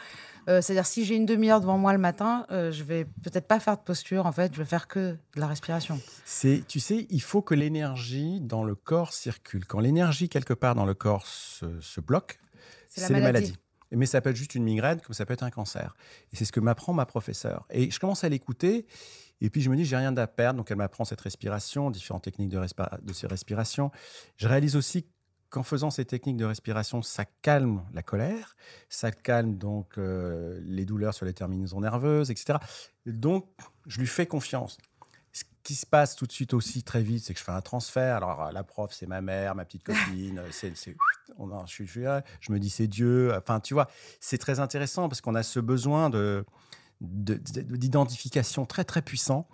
[0.47, 3.59] Euh, c'est-à-dire, si j'ai une demi-heure devant moi le matin, euh, je vais peut-être pas
[3.59, 5.99] faire de posture, en fait, je vais faire que de la respiration.
[6.25, 9.65] C'est, tu sais, il faut que l'énergie dans le corps circule.
[9.65, 12.39] Quand l'énergie quelque part dans le corps se, se bloque,
[12.89, 13.47] C'est les maladie.
[13.47, 13.59] maladies.
[13.91, 15.95] Mais ça peut être juste une migraine, comme ça peut être un cancer.
[16.31, 17.65] Et c'est ce que m'apprend ma professeure.
[17.71, 18.85] Et je commence à l'écouter,
[19.41, 20.57] et puis je me dis, j'ai rien à perdre.
[20.57, 23.89] Donc elle m'apprend cette respiration, différentes techniques de, respi- de ces respirations.
[24.37, 25.07] Je réalise aussi
[25.49, 28.55] qu'en faisant ces techniques de respiration, ça calme la colère,
[28.89, 32.59] ça calme donc euh, les douleurs sur les terminaisons nerveuses, etc.
[33.07, 33.47] Donc
[33.87, 34.77] je lui fais confiance.
[35.31, 37.61] Ce qui se passe tout de suite aussi très vite, c'est que je fais un
[37.61, 38.15] transfert.
[38.17, 40.39] Alors, euh, la prof, c'est ma mère, ma petite copine.
[40.39, 40.73] euh, c'est,
[41.37, 43.33] on je, suis- je me dis, c'est Dieu.
[43.37, 43.87] Enfin, tu vois,
[44.19, 46.43] c'est très intéressant parce qu'on a ce besoin de,
[47.01, 49.47] de- de- d'identification très, très puissant.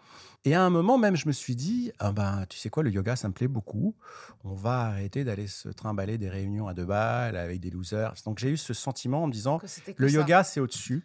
[0.47, 2.91] Et à un moment même, je me suis dit, ah ben, tu sais quoi, le
[2.91, 3.95] yoga, ça me plaît beaucoup.
[4.43, 8.13] On va arrêter d'aller se trimballer des réunions à deux balles avec des losers.
[8.25, 9.59] Donc, j'ai eu ce sentiment en me disant,
[9.97, 10.13] le ça.
[10.13, 11.03] yoga, c'est au-dessus.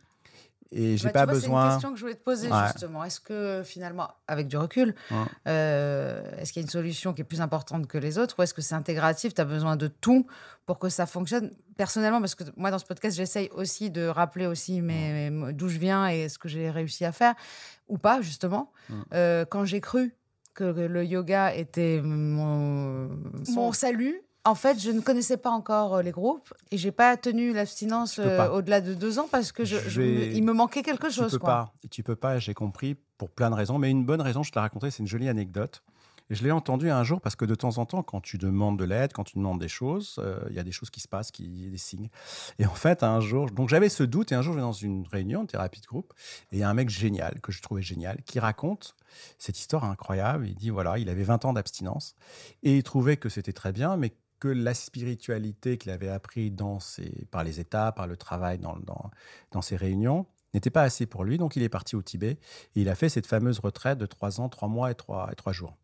[0.72, 1.70] Et j'ai Bah, pas vois, C'est une besoin.
[1.72, 2.66] question que je voulais te poser Ouais.
[2.72, 3.02] justement.
[3.04, 5.16] Est-ce que finalement, avec du recul, Ouais.
[5.48, 8.42] euh, est-ce qu'il y a une solution qui est plus importante que les autres ou
[8.42, 10.26] est-ce que c'est intégratif Tu as besoin de tout
[10.66, 11.50] pour que ça fonctionne?
[11.76, 15.68] Personnellement, parce que moi dans ce podcast, j'essaye aussi de rappeler aussi mes, mes- d'où
[15.68, 17.34] je viens et ce que j'ai réussi à faire
[17.88, 18.70] ou pas justement.
[19.12, 20.14] Euh, quand j'ai cru
[20.54, 23.08] que le yoga était mon,
[23.48, 24.20] mon salut.
[24.44, 28.18] En fait, je ne connaissais pas encore euh, les groupes et j'ai pas tenu l'abstinence
[28.18, 31.32] euh, au-delà de deux ans parce que je, vais- il me manquait quelque tu chose.
[31.32, 31.48] peux quoi.
[31.48, 31.72] pas.
[31.90, 33.78] Tu peux pas, j'ai compris, pour plein de raisons.
[33.78, 35.82] Mais une bonne raison, je te la racontais, c'est une jolie anecdote.
[36.32, 38.78] Et je l'ai entendu un jour parce que de temps en temps, quand tu demandes
[38.78, 41.08] de l'aide, quand tu demandes des choses, euh, il y a des choses qui se
[41.08, 42.08] passent, qui, des signes.
[42.60, 44.70] Et en fait, un jour, donc j'avais ce doute et un jour, je vais dans
[44.72, 46.14] une réunion de thérapie de groupe
[46.52, 48.94] et il y a un mec génial, que je trouvais génial, qui raconte
[49.38, 50.46] cette histoire incroyable.
[50.46, 52.14] Il dit, voilà, il avait 20 ans d'abstinence
[52.62, 56.80] et il trouvait que c'était très bien, mais que la spiritualité qu'il avait appris dans
[56.80, 59.10] ses, par les étapes, par le travail dans, dans,
[59.52, 61.38] dans ses réunions, n'était pas assez pour lui.
[61.38, 62.38] Donc, il est parti au Tibet
[62.74, 65.36] et il a fait cette fameuse retraite de 3 ans, 3 mois et 3, et
[65.36, 65.76] 3 jours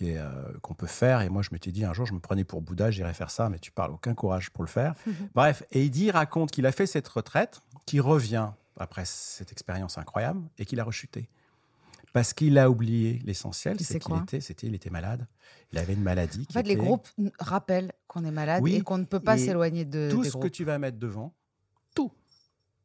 [0.00, 1.20] euh, qu'on peut faire.
[1.20, 3.48] Et moi, je m'étais dit, un jour, je me prenais pour Bouddha, j'irais faire ça,
[3.48, 4.94] mais tu parles aucun courage pour le faire.
[5.34, 9.98] Bref, et il dit, raconte qu'il a fait cette retraite, qu'il revient après cette expérience
[9.98, 11.28] incroyable et qu'il a rechuté.
[12.12, 15.26] Parce qu'il a oublié l'essentiel, c'est qu'il quoi était, c'était, il était malade.
[15.72, 16.42] Il avait une maladie.
[16.42, 19.20] En qui fait, les était- groupes rappellent qu'on est malade Oui, et qu'on ne peut
[19.20, 21.34] pas s'éloigner de, tout des ce que tu vas mettre devant,
[21.94, 22.12] tout,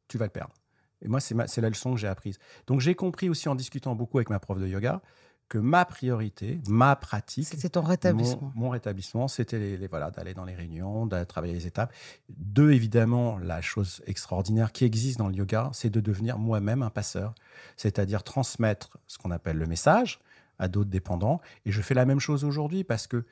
[0.07, 0.53] tu vas le perdre.
[1.01, 2.39] Et moi, c'est la leçon que j'ai apprise.
[2.65, 5.01] Donc, j'ai compris aussi en discutant beaucoup avec ma prof de yoga
[5.49, 8.51] que ma priorité, ma pratique, C'était ton rétablissement.
[8.55, 11.93] mon, mon rétablissement, c'était les, les- voilà, d'aller dans les réunions, de travailler les étapes.
[12.29, 16.89] Deux, évidemment, la chose extraordinaire qui existe dans le yoga, c'est de devenir moi-même un
[16.89, 17.33] passeur,
[17.77, 20.19] c'est-à-dire transmettre ce qu'on appelle le message
[20.59, 21.39] à d'autres dépendants.
[21.65, 23.25] Et je fais la même chose aujourd'hui parce que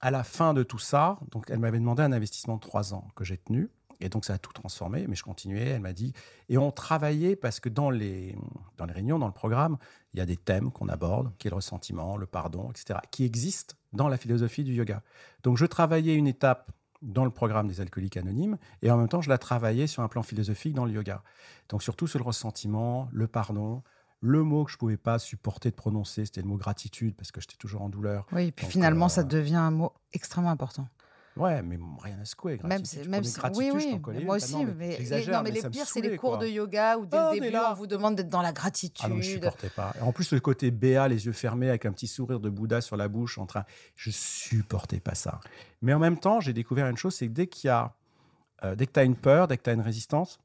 [0.00, 3.06] à la fin de tout ça, donc elle m'avait demandé un investissement de trois ans
[3.14, 3.70] que j'ai tenu.
[4.04, 5.70] Et donc, ça a tout transformé, mais je continuais.
[5.70, 6.12] Elle m'a dit.
[6.50, 8.36] Et on travaillait parce que dans les,
[8.76, 9.78] dans les réunions, dans le programme,
[10.12, 13.24] il y a des thèmes qu'on aborde, qui est le ressentiment, le pardon, etc., qui
[13.24, 15.02] existent dans la philosophie du yoga.
[15.42, 19.22] Donc, je travaillais une étape dans le programme des alcooliques anonymes et en même temps,
[19.22, 21.22] je la travaillais sur un plan philosophique dans le yoga.
[21.70, 23.82] Donc, surtout sur le ressentiment, le pardon.
[24.20, 27.30] Le mot que je ne pouvais pas supporter de prononcer, c'était le mot gratitude parce
[27.30, 28.26] que j'étais toujours en douleur.
[28.32, 30.88] Oui, puis Donc, finalement, euh, ça devient un mot extrêmement important.
[31.36, 32.60] Ouais, mais rien à secouer.
[32.62, 34.54] Même, si- même si- oui, oui, moi aussi.
[34.64, 37.40] mais, non, mais les pires, c'est les cours de yoga où dès Ah, le est
[37.40, 39.04] début, on vous demande d'être dans la gratitude.
[39.04, 39.94] Ah non, je supportais pas.
[40.00, 42.96] En plus, le côté béat, les yeux fermés, avec un petit sourire de Bouddha sur
[42.96, 43.64] la bouche, en train,
[43.96, 45.40] je supportais pas ça.
[45.82, 47.94] Mais en même temps, j'ai découvert une chose, c'est que dès qu'il y a,
[48.62, 50.38] euh, dès que tu as une peur, dès que tu as une résistance,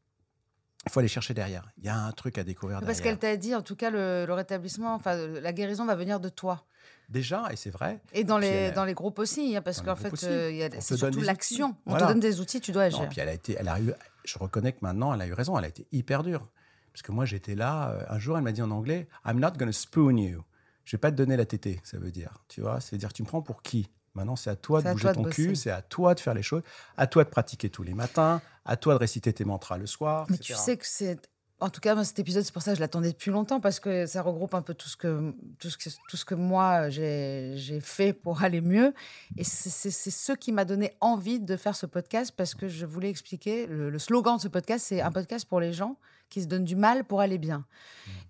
[0.88, 1.70] il faut aller chercher derrière.
[1.78, 3.20] Il y a un truc à découvrir Parce derrière.
[3.20, 6.30] qu'elle t'a dit, en tout cas, le, le rétablissement, enfin, la guérison va venir de
[6.30, 6.66] toi.
[7.10, 8.00] Déjà, et c'est vrai.
[8.14, 10.64] Et dans les, elle dans les groupes aussi, hein, parce qu'en fait, euh, il y
[10.64, 11.76] a- On te c'est surtout l'action.
[11.88, 12.06] On Voilà.
[12.06, 13.00] te donne des outils, tu dois agir.
[13.02, 13.92] Non, puis elle a été, elle a eu,
[14.26, 15.58] je reconnais que maintenant, elle a eu raison.
[15.58, 16.48] Elle a été hyper dure.
[16.94, 17.90] Parce que moi, j'étais là.
[17.92, 20.44] euh, Un jour, elle m'a dit en anglais, I'm not going to spoon you.
[20.86, 22.34] Je vais pas te donner la tétée, ça veut dire.
[22.48, 23.90] Tu vois, c'est dire, tu me prends pour qui?
[24.16, 26.34] Maintenant, c'est à toi de à bouger toi ton cul, c'est à toi de faire
[26.34, 26.64] les choses,
[26.98, 30.26] à toi de pratiquer tous les matins, à toi de réciter tes mantras le soir.
[30.30, 30.54] Mais etc.
[30.56, 31.18] tu sais que c'est
[31.62, 33.82] En tout cas, moi, cet épisode, c'est pour ça que je l'attendais depuis longtemps, parce
[33.82, 36.90] que ça regroupe un peu tout ce que, tout ce que, tout ce que moi,
[36.90, 38.94] j'ai fait pour aller mieux.
[39.38, 43.10] Et c'est ce qui m'a donné envie de faire ce podcast, parce que je voulais
[43.10, 45.98] expliquer, le slogan de ce podcast, c'est un podcast pour les gens
[46.30, 47.66] qui se donnent du mal pour aller bien.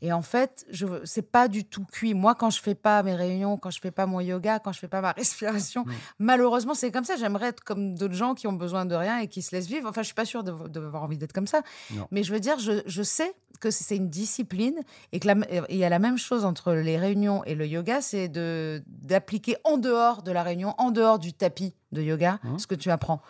[0.01, 2.13] Et en fait, je c'est pas du tout cuit.
[2.13, 4.79] Moi, quand je fais pas mes réunions, quand je fais pas mon yoga, quand je
[4.79, 5.85] fais pas ma respiration,
[6.19, 7.15] malheureusement, c'est comme ça.
[7.17, 9.87] J'aimerais être comme d'autres gens qui ont besoin de rien et qui se laissent vivre.
[9.89, 11.61] Enfin, je suis pas sûre de- d'avoir envie d'être comme ça.
[11.91, 12.07] Non.
[12.11, 14.79] Mais je veux dire, je, je sais que c'est une discipline
[15.11, 15.35] et qu'il
[15.71, 19.77] y a la même chose entre les réunions et le yoga, c'est de d'appliquer en
[19.77, 22.59] dehors de la réunion, en dehors du tapis de yoga, Mhm.
[22.59, 23.21] ce que tu apprends.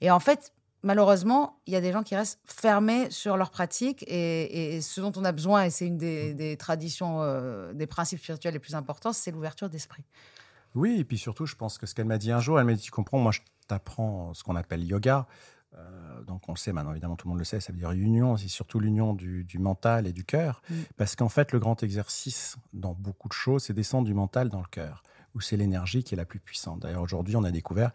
[0.00, 0.52] Et en fait,
[0.84, 5.00] malheureusement, il y a des gens qui restent fermés sur leur pratique et, et ce
[5.00, 8.60] dont on a besoin, et c'est une des, des traditions, euh, des principes spirituels les
[8.60, 10.04] plus importants, c'est l'ouverture d'esprit.
[10.74, 12.74] Oui, et puis surtout, je pense que ce qu'elle m'a dit un jour, elle m'a
[12.74, 15.26] dit, tu comprends, moi, je t'apprends ce qu'on appelle yoga.
[15.76, 17.90] Euh, donc, on le sait maintenant, évidemment, tout le monde le sait, ça veut dire
[17.92, 20.62] union, c'est surtout l'union du, du mental et du cœur.
[20.68, 20.74] Mm.
[20.96, 24.60] Parce qu'en fait, le grand exercice dans beaucoup de choses, c'est descendre du mental dans
[24.60, 25.02] le cœur,
[25.34, 26.80] où c'est l'énergie qui est la plus puissante.
[26.80, 27.90] D'ailleurs, aujourd'hui, on a découvert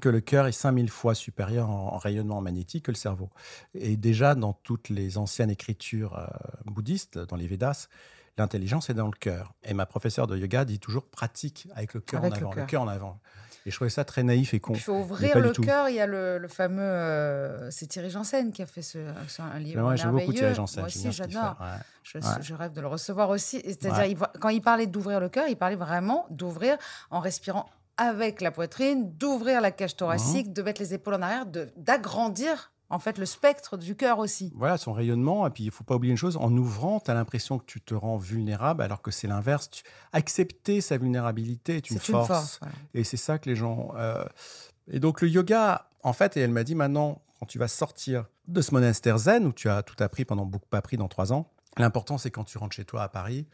[0.00, 3.30] que le cœur est 5000 fois supérieur en, en rayonnement magnétique que le cerveau.
[3.74, 6.26] Et déjà, dans toutes les anciennes écritures euh,
[6.66, 7.88] bouddhistes, dans les Védas,
[8.38, 9.52] l'intelligence est dans le cœur.
[9.64, 12.52] Et ma professeure de yoga dit toujours pratique avec le cœur en avant.
[12.54, 12.82] Le cœur.
[12.82, 13.18] en avant.
[13.64, 14.74] Et je trouvais ça très naïf et con.
[14.74, 15.88] Il faut ouvrir le cœur.
[15.88, 16.80] Il y a le, le fameux.
[16.80, 19.82] euh, c'est Thierry Janssen qui a fait ce, ce- un livre.
[19.82, 20.32] Moi, j'aime beaucoup.
[20.32, 20.82] Thierry Janssen.
[20.82, 21.56] Moi aussi, j'adore.
[21.60, 21.66] ouais.
[22.04, 22.24] Je, Ouais.
[22.42, 23.60] je rêve de le recevoir aussi.
[23.64, 24.28] C'est-à-dire, Ouais.
[24.40, 26.76] quand il parlait d'ouvrir le cœur, il parlait vraiment d'ouvrir
[27.10, 31.46] en respirant avec la poitrine, d'ouvrir la cage thoracique, de mettre les épaules en arrière,
[31.76, 34.52] d'agrandir en fait le spectre du cœur aussi.
[34.56, 35.46] Voilà, son rayonnement.
[35.46, 37.80] Et puis, il faut pas oublier une chose, en ouvrant, tu as l'impression que tu
[37.80, 39.70] te rends vulnérable, alors que c'est l'inverse.
[39.70, 42.08] Tu- Accepter sa vulnérabilité est une force.
[42.08, 42.58] une force.
[42.60, 42.74] voilà.
[42.94, 43.92] Et c'est ça que les gens.
[43.96, 44.24] euh,
[44.90, 48.26] Et donc, le yoga, en fait, et elle m'a dit maintenant, quand tu vas sortir
[48.48, 51.32] de ce monastère zen, où tu as tout appris pendant beaucoup pas appris dans trois
[51.32, 53.46] ans, l'important, c'est quand tu rentres chez toi à Paris,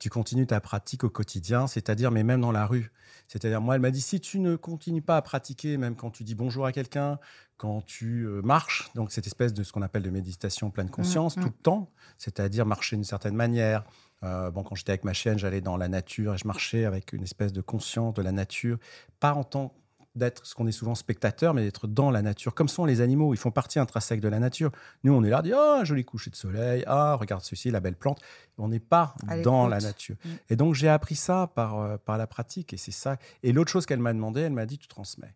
[0.00, 2.90] tu continues ta pratique au quotidien, c'est-à-dire, mais même dans la rue.
[3.28, 6.24] C'est-à-dire, moi, elle m'a dit, si tu ne continues pas à pratiquer, même quand tu
[6.24, 7.18] dis bonjour à quelqu'un,
[7.58, 11.36] quand tu euh, marches, donc cette espèce de ce qu'on appelle de méditation pleine conscience,
[11.36, 11.40] mm.
[11.42, 13.84] tout le temps, c'est-à-dire marcher d'une certaine manière.
[14.22, 17.12] Euh, bon, quand j'étais avec ma chienne, j'allais dans la nature et je marchais avec
[17.12, 18.78] une espèce de conscience de la nature,
[19.20, 19.74] pas en tant
[20.16, 23.32] d'être ce qu'on est souvent spectateur, mais d'être dans la nature, comme sont les animaux.
[23.32, 24.70] Ils font partie intrinsèque de la nature.
[25.04, 27.80] Nous, on est là, on dit Ah, joli coucher de soleil, ah, regarde ceci, la
[27.80, 28.20] belle plante.
[28.58, 30.16] On n'est pas dans la nature.
[30.24, 30.28] Mm.
[30.50, 32.72] Et donc, j'ai appris ça par, euh, par la pratique.
[32.72, 33.16] Et c'est ça.
[33.42, 35.32] Et l'autre chose qu'elle m'a demandé, elle m'a dit Tu transmets.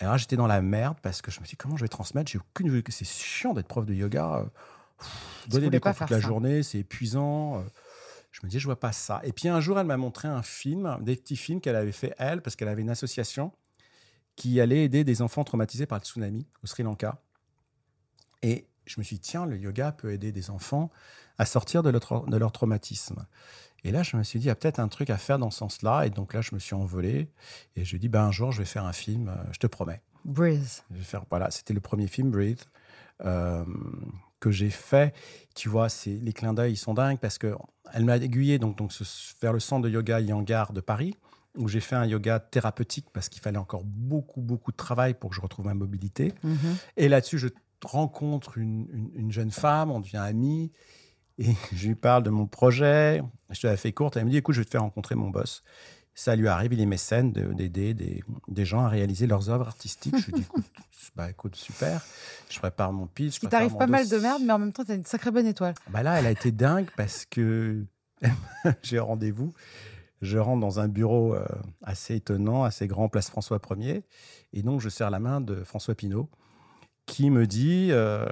[0.00, 1.88] Et là, j'étais dans la merde parce que je me suis dit Comment je vais
[1.88, 2.30] transmettre?
[2.30, 2.82] J'ai aucune.
[2.90, 4.34] C'est chiant d'être prof de yoga.
[4.40, 4.44] euh,
[4.98, 6.26] pff, Donner des cours toute la ça.
[6.28, 7.56] journée, c'est épuisant.
[7.56, 7.62] euh,
[8.30, 9.22] Je me dis, je vois pas ça.
[9.24, 12.14] Et puis un jour, elle m'a montré un film, des petits films qu'elle avait fait
[12.18, 13.52] elle, parce qu'elle avait une association
[14.36, 17.20] qui allait aider des enfants traumatisés par le tsunami au Sri Lanka.
[18.42, 20.90] Et je me suis dit, tiens, le yoga peut aider des enfants
[21.38, 23.26] à sortir de leur, de leur traumatisme.
[23.84, 25.50] Et là, je me suis dit, il y a peut-être un truc à faire dans
[25.50, 26.06] ce sens-là.
[26.06, 27.30] Et donc là, je me suis envolé.
[27.76, 29.58] Et je lui ai dit, ben, un jour, je vais faire un film, euh, je
[29.58, 30.02] te promets.
[30.24, 30.82] Breathe.
[30.90, 32.64] Je vais faire, voilà, c'était le premier film, Breathe,
[33.24, 33.64] euh,
[34.40, 35.14] que j'ai fait.
[35.54, 37.54] Tu vois, les clins d'œil, ils sont dingues parce que
[37.92, 38.92] elle m'a aiguillé donc, donc
[39.40, 41.14] vers le centre de yoga Yangar de Paris,
[41.56, 45.30] où j'ai fait un yoga thérapeutique parce qu'il fallait encore beaucoup, beaucoup de travail pour
[45.30, 46.32] que je retrouve ma mobilité.
[46.42, 46.76] Mhm.
[46.96, 47.48] Et là-dessus, je
[47.84, 50.72] rencontre une, une- une jeune femme, on devient amis,
[51.38, 53.22] et je lui parle de mon projet.
[53.50, 55.30] Je te la fais courte, elle me dit, écoute, je vais te faire rencontrer mon
[55.30, 55.62] boss.
[56.14, 59.66] Ça lui arrive, il est mécène de- d'aider des, des gens à réaliser leurs œuvres
[59.66, 60.16] artistiques.
[60.18, 60.64] Je lui dis, écoute,
[61.14, 62.02] bah, écoute, super,
[62.50, 63.38] je prépare mon pitch.
[63.42, 65.74] Il t'arrive pas mal de merde, mais en même temps, t'as une sacrée bonne étoile.
[65.90, 67.84] Bah là, elle a été dingue parce que
[68.82, 69.52] j'ai rendez-vous.
[70.22, 71.44] Je rentre dans un bureau euh,
[71.82, 74.02] assez étonnant, assez grand, place François 1er.
[74.52, 76.28] Et donc, je serre la main de François Pinault,
[77.04, 78.26] qui me dit, euh,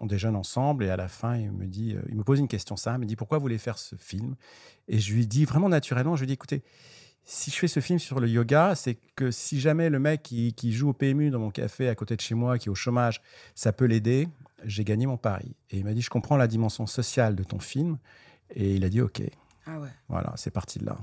[0.00, 2.48] on déjeune ensemble, et à la fin, il me dit, euh, il me pose une
[2.48, 4.34] question simple, il me dit, pourquoi vous voulez faire ce film?
[4.88, 6.62] Et je lui dis vraiment naturellement, je lui dis, écoutez,
[7.24, 10.54] si je fais ce film sur le yoga, c'est que si jamais le mec qui,
[10.54, 12.74] qui joue au PMU dans mon café à côté de chez moi, qui est au
[12.74, 13.20] chômage,
[13.54, 14.28] ça peut l'aider,
[14.64, 15.54] j'ai gagné mon pari.
[15.70, 17.98] Et il m'a dit, je comprends la dimension sociale de ton film.
[18.54, 19.20] Et il a dit, OK,
[19.66, 19.90] Ah ouais.
[20.08, 20.96] voilà, c'est parti de là.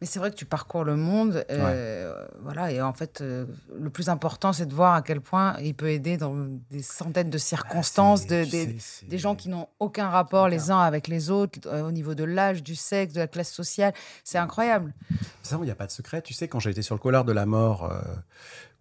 [0.00, 3.90] Mais c'est vrai que tu parcours le monde, euh, voilà, et en fait, euh, le
[3.90, 6.34] plus important, c'est de voir à quel point il peut aider dans
[6.70, 8.76] des centaines de circonstances, Ah, de,
[9.08, 12.22] des, gens qui n'ont aucun rapport les uns avec les autres, euh, au niveau de
[12.22, 13.92] l'âge, du sexe, de la classe sociale.
[14.22, 14.94] C'est incroyable.
[15.42, 16.22] Ça, il n'y a pas de secret.
[16.22, 17.92] Tu sais, quand j'ai été sur le couloir de la mort,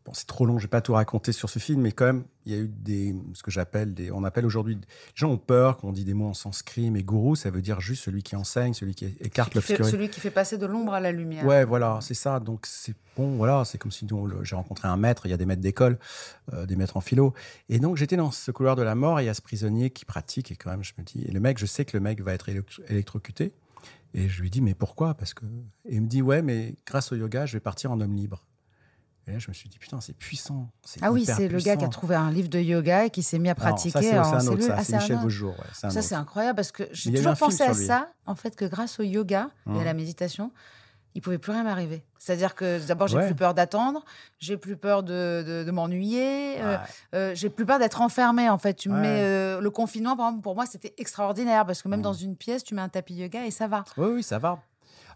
[0.08, 2.24] Bon, c'est trop long, je vais pas tout raconter sur ce film, mais quand même,
[2.46, 4.82] il y a eu des, ce que j'appelle des, on appelle aujourd'hui, les
[5.16, 8.06] gens ont peur qu'on dit des mots en sanskrit, mais gourou, ça veut dire juste
[8.06, 9.92] celui qui enseigne, celui qui écarte l'obscurité.
[9.92, 11.46] Celui qui fait passer de l'ombre à la lumière.
[11.46, 12.40] Ouais, voilà, c'est ça.
[12.40, 14.08] Donc c'est bon, voilà, c'est comme si
[14.44, 16.00] j'ai rencontré un maître, il y a des maîtres d'école,
[16.54, 17.34] euh, des maîtres en philo,
[17.68, 19.90] et donc j'étais dans ce couloir de la mort, et il y a ce prisonnier
[19.90, 22.02] qui pratique, et quand même, je me dis, et le mec, je sais que le
[22.02, 22.48] mec va être
[22.88, 23.52] électrocuté,
[24.14, 25.16] et je lui dis, mais pourquoi?
[25.16, 25.44] Parce que,
[25.84, 28.46] et il me dit, ouais, mais grâce au yoga, je vais partir en homme libre.
[29.28, 30.70] Et là, je me suis dit, putain, c'est puissant.
[31.02, 33.40] Ah oui, c'est le gars qui a trouvé un livre de yoga et qui s'est
[33.40, 35.56] mis à pratiquer c'est un autre, ça, c'est Michel Beaujour.
[35.74, 39.04] ça, c'est incroyable parce que j'ai toujours pensé à ça, en fait, que grâce au
[39.04, 39.84] yoga et à mmh.
[39.84, 40.52] la méditation,
[41.18, 42.04] il pouvait plus rien m'arriver.
[42.20, 44.06] C'est-à-dire que d'abord, j'ai plus peur d'attendre,
[44.40, 46.78] j'ai plus peur de, de, m'ennuyer, euh,
[47.16, 48.50] euh, j'ai plus peur d'être enfermé.
[48.50, 51.88] En fait, tu mets euh, le confinement, par exemple, pour moi, c'était extraordinaire parce que
[51.90, 52.04] même mmh.
[52.04, 53.84] dans une pièce, tu mets un tapis yoga et ça va.
[53.98, 54.60] Oui, oui, ça va.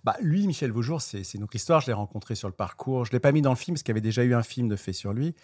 [0.03, 1.81] Bah, lui, Michel Vaujour, c'est notre histoire.
[1.81, 3.05] Je l'ai rencontré sur le parcours.
[3.05, 4.43] Je ne l'ai pas mis dans le film parce qu'il y avait déjà eu un
[4.43, 5.35] film de fait sur lui.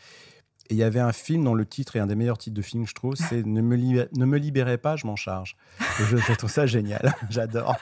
[0.70, 2.62] Et il y avait un film dont le titre est un des meilleurs titres de
[2.62, 5.56] film, je trouve, c'est ne, me ne me libérez pas, je m'en charge.
[5.80, 7.78] Et je, trouve ça génial, j'adore.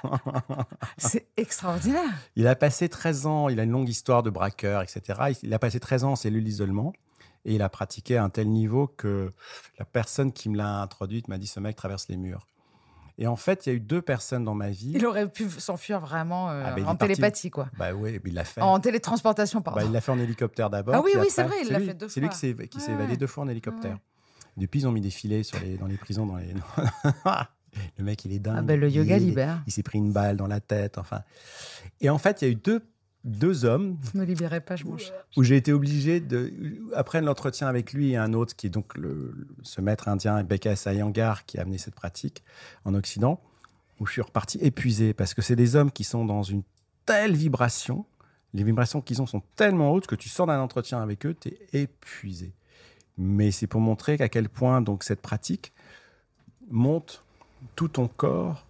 [0.99, 2.13] c'est extraordinaire.
[2.35, 5.35] Il a passé 13 ans, il a une longue histoire de braqueur, etc.
[5.41, 6.93] Il a passé 13 ans en cellule d'isolement
[7.45, 9.31] et il a pratiqué à un tel niveau que
[9.79, 12.45] la personne qui me l'a introduite m'a dit ce mec traverse les murs.
[13.17, 14.91] Et en fait, il y a eu deux personnes dans ma vie.
[14.93, 17.69] Il aurait pu s'enfuir vraiment euh, ah, en télépathie, quoi.
[17.77, 18.61] Bah oui, il l'a fait.
[18.61, 19.79] En télétransportation, pardon.
[19.79, 20.95] Bah, il l'a fait en hélicoptère d'abord.
[20.95, 22.13] Ah oui, oui, c'est vrai, il l'a fait deux fois.
[22.13, 23.97] C'est lui qui s'est évadé deux fois en hélicoptère.
[24.57, 26.25] Depuis, ils ont mis des filets sur les, dans les prisons.
[26.25, 26.53] Dans les...
[27.97, 28.55] le mec, il est dingue.
[28.59, 29.61] Ah ben, le yoga libère.
[29.67, 30.97] Il s'est pris une balle dans la tête.
[30.97, 31.23] Enfin.
[31.99, 32.81] Et en fait, il y a eu deux
[33.25, 33.97] deux hommes.
[34.13, 34.85] Ne libérez pas, je
[35.35, 36.53] Où j'ai été obligé de,
[36.93, 40.75] après l'entretien avec lui et un autre qui est donc le, ce maître indien, Beka
[40.75, 42.43] Sayangar, qui a amené cette pratique
[42.85, 43.41] en Occident,
[43.99, 46.61] où je suis reparti épuisé parce que c'est des hommes qui sont dans une
[47.05, 48.05] telle vibration.
[48.53, 51.49] Les vibrations qu'ils ont sont tellement hautes que tu sors d'un entretien avec eux, tu
[51.49, 52.53] es épuisé.
[53.17, 55.73] Mais c'est pour montrer à quel point donc cette pratique
[56.69, 57.23] monte
[57.75, 58.67] tout ton corps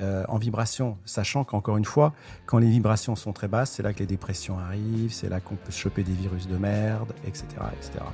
[0.00, 2.12] euh, en vibration, sachant qu'encore une fois,
[2.46, 5.56] quand les vibrations sont très basses, c'est là que les dépressions arrivent, c'est là qu'on
[5.56, 7.46] peut choper des virus de merde, etc.
[7.72, 8.04] etc.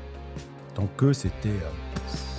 [0.77, 1.49] Donc eux, c'était...
[1.49, 2.34] Euh,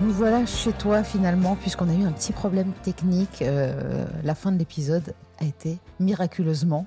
[0.00, 3.42] nous voilà chez toi finalement, puisqu'on a eu un petit problème technique.
[3.42, 6.86] Euh, la fin de l'épisode a été miraculeusement.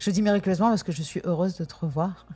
[0.00, 2.26] je dis miraculeusement parce que je suis heureuse de te revoir.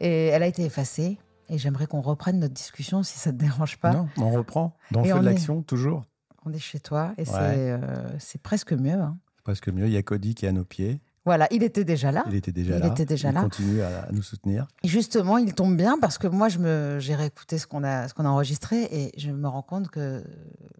[0.00, 1.18] Et elle a été effacée.
[1.48, 3.92] Et j'aimerais qu'on reprenne notre discussion si ça ne te dérange pas.
[3.92, 4.76] Non, on reprend.
[4.90, 6.04] Dans le feu de l'action, toujours.
[6.44, 7.78] On est chez toi et euh,
[8.18, 9.00] c'est presque mieux.
[9.00, 9.16] Hein.
[9.42, 9.86] Presque mieux.
[9.86, 11.00] Il y a Cody qui est à nos pieds.
[11.26, 12.24] Voilà, il était déjà là.
[12.28, 12.86] Il était déjà là.
[12.86, 14.68] Était déjà il continue à, nous soutenir.
[14.84, 18.14] justement, il tombe bien parce que moi, je me, j'ai réécouté ce qu'on a, ce
[18.14, 20.22] qu'on a enregistré et je me rends compte que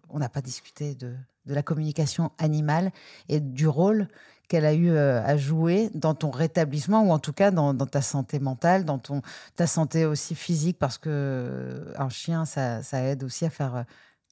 [0.09, 1.13] on n'a pas discuté de,
[1.47, 2.91] de la communication animale
[3.27, 4.07] et du rôle
[4.47, 8.01] qu'elle a eu euh, à jouer dans ton rétablissement ou en tout cas dans, ta
[8.01, 9.21] santé mentale, dans ton,
[9.55, 13.83] ta santé aussi physique parce que euh, un chien, ça, ça aide aussi à faire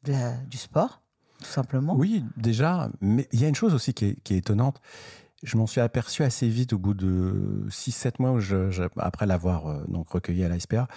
[0.07, 1.01] euh, du sport,
[1.39, 1.95] tout simplement.
[1.95, 4.79] Oui, déjà, mais il y a une chose aussi qui est, qui est étonnante
[5.45, 8.39] je m'en suis aperçu assez vite au bout de 6-7 mois
[8.97, 10.87] après l'avoir euh, recueilli à la SPA.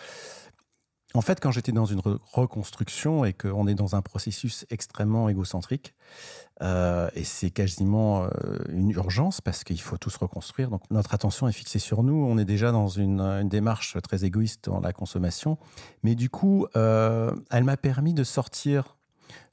[1.14, 5.94] En fait, quand j'étais dans une reconstruction et qu'on est dans un processus extrêmement égocentrique,
[6.61, 8.28] euh, et c'est quasiment euh,
[8.68, 10.68] une urgence parce qu'il faut tous reconstruire.
[10.68, 12.26] Donc notre attention est fixée sur nous.
[12.26, 15.56] On est déjà dans une démarche très égoïste dans la consommation.
[16.02, 18.97] Mais du coup, elle m'a permis de sortir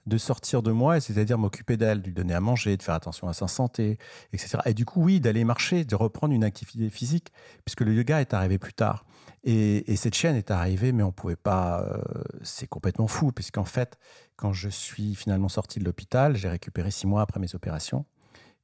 [0.06, 3.28] de sortir de moi, c'est-à-dire m'occuper d'elle, de lui donner à manger, de faire attention
[3.28, 3.98] à sa santé,
[4.34, 4.60] etc.
[4.66, 7.32] Et du coup, oui, d'aller marcher, de reprendre une activité physique,
[7.66, 9.06] puisque le yoga est arrivé plus tard.
[9.44, 11.84] Et, cette chaîne est arrivée, mais on pouvait pas.
[11.84, 12.02] Euh,
[12.42, 13.98] c'est complètement fou, puisqu'en fait,
[14.36, 18.06] quand je suis finalement sorti de l'hôpital, j'ai récupéré six mois après mes opérations.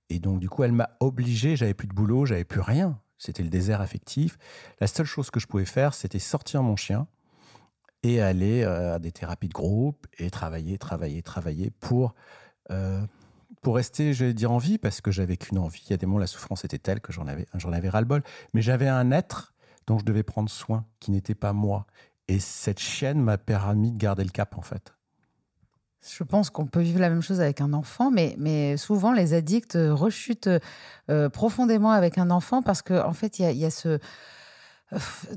[0.10, 3.00] Et donc, du coup, elle m'a obligé, j'avais plus de boulot, j'avais plus rien.
[3.18, 4.38] C'était le désert affectif.
[4.80, 7.08] La seule chose que je pouvais faire, c'était sortir mon chien,
[8.04, 12.16] et aller euh, à des thérapies de groupe et travailler, travailler, travailler pour,
[12.72, 13.02] euh,
[13.62, 15.84] pour rester, je vais dire, en vie, parce que j'avais qu'une envie.
[15.88, 18.24] Il y a des moments, la souffrance était telle que j'en avais, j'en avais ras-le-bol.
[18.54, 19.54] Mais j'avais un être
[19.88, 21.86] dont je devais prendre soin, qui n'était pas moi.
[22.28, 24.94] Et cette chienne m'a permis de garder le cap, en fait.
[26.18, 29.36] Je pense qu'on peut vivre la même chose avec un enfant, mais, mais souvent les
[29.36, 30.50] addicts rechutent
[31.12, 34.00] euh, profondément avec un enfant parce qu'en en fait, il y, y a, ce,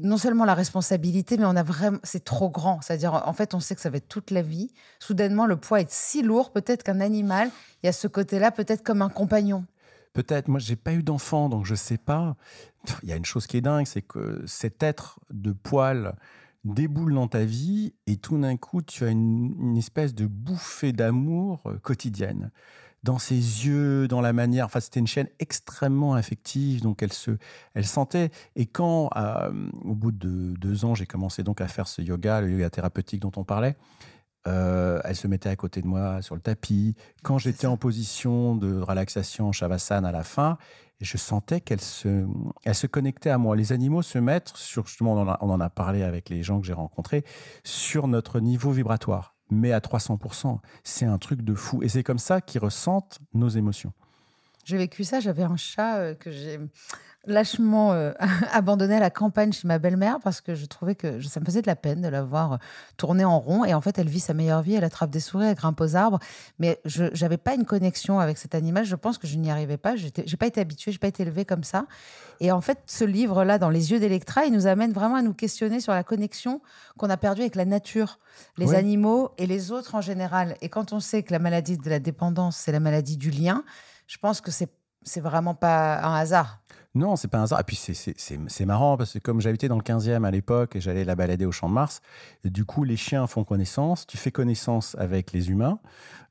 [0.03, 2.81] non seulement la responsabilité, mais on a vraiment, c'est trop grand.
[2.81, 4.71] C'est-à-dire, en fait, on sait que ça va être toute la vie.
[4.99, 7.51] Soudainement, le poids est si lourd, peut-être qu'un animal,
[7.83, 9.65] il y a ce côté-là, peut-être comme un compagnon.
[10.13, 10.49] Peut-être.
[10.49, 12.37] Moi, j'ai pas eu d'enfant, donc je sais pas.
[13.03, 16.15] Il y a une chose qui est dingue, c'est que cet être de poil
[16.65, 20.93] déboule dans ta vie et tout d'un coup, tu as une, une espèce de bouffée
[20.93, 22.51] d'amour euh, quotidienne.
[23.05, 24.65] Dans ses yeux, dans la manière.
[24.65, 27.33] Enfin, c'était une chaîne extrêmement affective, donc elle se,
[27.75, 28.31] elle sentait.
[28.57, 29.51] Et quand, euh,
[29.85, 33.21] au bout de deux ans, j'ai commencé donc à faire ce yoga, le yoga thérapeutique
[33.21, 33.77] dont on parlait,
[34.47, 36.95] euh, elle se mettait à côté de moi sur le tapis.
[37.23, 40.57] Quand j'étais en position de relaxation, shavasana à la fin,
[41.01, 42.27] je sentais qu'elle se,
[42.65, 43.55] elle se connectait à moi.
[43.55, 46.43] Les animaux se mettent sur, justement, on en a, on en a parlé avec les
[46.43, 47.25] gens que j'ai rencontrés,
[47.65, 50.59] sur notre niveau vibratoire, mais à 300%.
[50.83, 51.83] C'est un truc de fou.
[51.83, 53.93] Et c'est comme ça qu'ils ressentent nos émotions.
[54.65, 55.21] J'ai vécu ça.
[55.21, 56.59] J'avais un chat euh, que j'ai
[57.27, 58.13] lâchement euh,
[58.53, 61.63] abandonné à la campagne chez ma belle-mère parce que je trouvais que ça me faisait
[61.63, 62.59] de la peine de la voir
[62.97, 63.65] tourner en rond.
[63.65, 64.75] Et en fait, elle vit sa meilleure vie.
[64.75, 66.19] Elle attrape des souris, elle grimpe aux arbres.
[66.59, 68.85] Mais je n'avais pas une connexion avec cet animal.
[68.85, 69.97] Je pense que je n'y arrivais pas.
[69.97, 71.87] Je n'ai pas été habituée, je n'ai pas été élevée comme ça.
[72.41, 75.35] Et en fait, ce livre-là, dans les yeux d'Electra, il nous amène vraiment à nous
[75.35, 76.61] questionner sur la connexion
[76.99, 78.19] qu'on a perdue avec la nature,
[78.57, 80.57] les animaux et les autres en général.
[80.61, 83.65] Et quand on sait que la maladie de la dépendance, c'est la maladie du lien,
[84.07, 84.69] je pense que c'est
[85.07, 86.63] c'est vraiment pas un hasard.
[86.95, 87.61] Non, c'est pas un hasard.
[87.61, 91.05] Et puis c'est- marrant parce que comme j'habitais dans le 15e à l'époque et j'allais
[91.05, 92.01] la balader au Champ de Mars,
[92.45, 95.81] du coup les chiens font connaissance, tu fais connaissance avec les humains,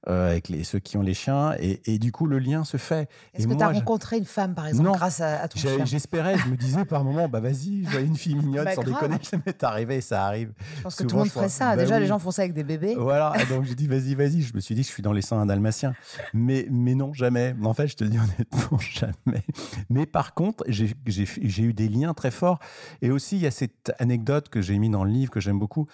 [0.10, 2.76] euh, avec les, ceux qui ont les chiens, et, et du coup le lien se
[2.78, 3.08] fait.
[3.34, 4.96] Est-ce que tu as rencontré une femme, par exemple, Non.
[4.96, 5.86] grâce à, à ton chien?
[5.86, 8.82] J'espérais, je me disais par moment, bah vas-y, je voyais une fille mignonne Bah, sans
[8.84, 9.02] grave.
[9.02, 10.52] déconner, ça m'est arrivé, ça arrive.
[10.78, 11.76] Je pense que tout le monde ferait ça.
[11.76, 12.96] bah Déjà, les gens font ça avec des bébés.
[12.98, 14.42] Voilà, donc j'ai dit vas-y, vas-y.
[14.42, 15.94] Je me suis dit que je suis dans les seins d'un dalmatien.
[16.34, 17.56] Mais, mais non, jamais.
[17.64, 19.44] En fait, je te le dis honnêtement, jamais.
[19.90, 22.60] Mais par contre, j'ai eu des liens très forts.
[23.02, 25.60] Et aussi, il y a cette anecdote que j'ai mis dans le livre que j'aime
[25.60, 25.88] beaucoup.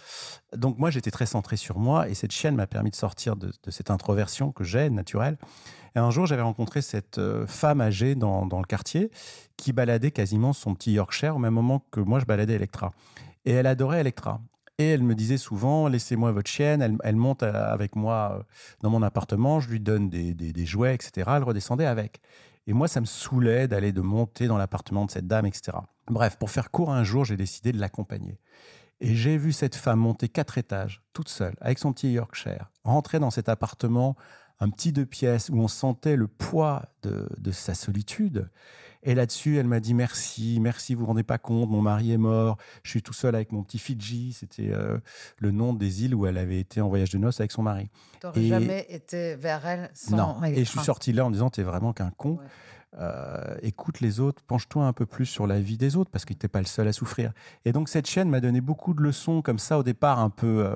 [0.56, 3.52] Donc moi, j'étais très centré sur moi et cette chienne m'a permis de sortir de,
[3.70, 5.38] cette introversion que j'ai, naturelle.
[5.96, 9.10] Et un jour, j'avais rencontré cette euh, femme âgée dans, le quartier
[9.58, 12.94] qui baladait quasiment son petit Yorkshire au même moment que moi, je baladais Electra.
[13.46, 14.40] Et elle adorait Electra.
[14.78, 16.98] Et elle me disait souvent, laissez-moi votre chienne.
[17.04, 18.44] Elle, monte euh, avec moi euh,
[18.82, 21.30] dans mon appartement, je lui donne des jouets, etc.
[21.36, 22.22] Elle redescendait avec.
[22.70, 25.76] Et moi, ça me saoulait d'aller de monter dans l'appartement de cette dame, etc.
[26.06, 28.38] Bref, pour faire court, un jour, j'ai décidé de l'accompagner.
[29.02, 33.18] Et j'ai vu cette femme monter quatre étages, toute seule, avec son petit Yorkshire, rentrer
[33.18, 34.16] dans cet appartement,
[34.60, 38.52] un petit deux pièces, où on sentait le poids de, de sa solitude.
[39.04, 42.18] Et là-dessus, elle m'a dit merci, merci, vous vous rendez pas compte, mon mari est
[42.18, 44.34] mort, je suis tout seul avec mon petit Fidji.
[44.34, 44.98] C'était euh,
[45.38, 47.90] le nom des îles où elle avait été en voyage de noces avec son mari.
[48.20, 50.44] Tu n'aurais Et- jamais été vers elle sans non.
[50.44, 52.32] Et je suis sorti là en disant, t'es vraiment qu'un con.
[52.32, 52.46] Ouais.
[52.98, 56.34] Euh, écoute les autres, penche-toi un peu plus sur la vie des autres parce que
[56.34, 57.32] t'es pas le seul à souffrir.
[57.64, 60.66] Et donc cette chaîne m'a donné beaucoup de leçons comme ça au départ un peu,
[60.66, 60.76] euh,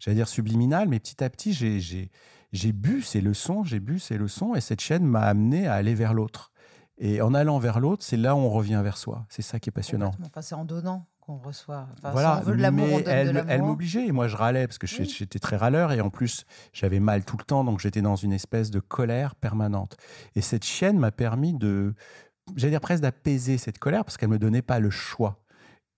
[0.00, 4.56] j'allais dire subliminal, mais petit à petit j'ai bu ces leçons, j'ai bu ces leçons
[4.56, 6.51] et cette chaîne m'a amené à aller vers l'autre.
[7.04, 9.26] Et en allant vers l'autre, c'est là où on revient vers soi.
[9.28, 10.12] C'est ça qui est passionnant.
[10.24, 11.88] Enfin, c'est en donnant qu'on reçoit.
[11.98, 12.98] Enfin, Voilà, si on veut de l'amour, mais on
[13.32, 15.12] donne elle, de m'obligeait et moi je râlais parce que Oui.
[15.18, 18.32] j'étais très râleur et en plus j'avais mal tout le temps donc j'étais dans une
[18.32, 19.96] espèce de colère permanente.
[20.36, 21.94] Et cette chienne m'a permis de,
[22.54, 25.41] j'allais dire presque d'apaiser cette colère parce qu'elle me donnait pas le choix.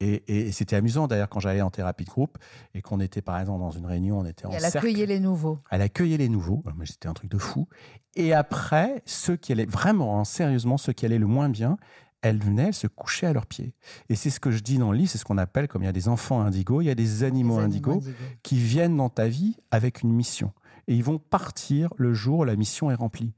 [0.01, 2.37] Et, et c'était amusant d'ailleurs quand j'allais en thérapie de groupe
[2.75, 4.79] et qu'on était par exemple dans une réunion, on était en Et elle cercle.
[4.79, 5.61] accueillait les nouveaux.
[5.71, 6.63] Elle accueillait les nouveaux.
[6.85, 7.69] C'était un truc de fou.
[8.17, 11.77] Et après, ceux qui allaient vraiment, hein, sérieusement, ceux qui allaient le moins bien,
[12.23, 13.75] elle venait, elle se couchait à leurs pieds.
[14.09, 15.87] Et c'est ce que je dis dans le livre, c'est ce qu'on appelle, comme il
[15.87, 18.13] y a des enfants indigos, il y a des animaux indigos indigos.
[18.43, 20.53] qui viennent dans ta vie avec une mission.
[20.89, 23.33] Et ils vont partir le jour où la mission est remplie.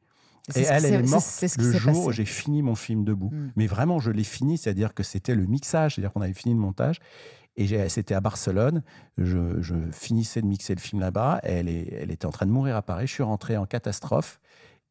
[0.55, 3.31] Et elle, elle est morte le jour où j'ai fini mon film debout.
[3.33, 3.51] Mm.
[3.57, 6.61] Mais vraiment, je l'ai fini, c'est-à-dire que c'était le mixage, c'est-à-dire qu'on avait fini le
[6.61, 7.01] montage.
[7.57, 8.83] Et c'était à Barcelone.
[9.17, 11.41] Je, je finissais de mixer le film là-bas.
[11.43, 13.07] Elle, est- elle était en train de mourir à Paris.
[13.07, 14.41] Je suis rentré en catastrophe.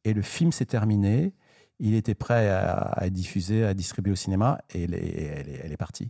[0.04, 1.34] Et le film s'est terminé.
[1.80, 4.62] Il était prêt à, à diffuser, à distribuer au cinéma.
[4.74, 4.98] Et elle est,
[5.38, 6.10] elle est- elle est partie.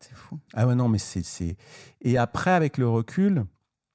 [0.00, 0.38] C'est fou.
[0.54, 1.56] Ah ouais, non, mais c'est-
[2.02, 3.44] Et après, avec le recul,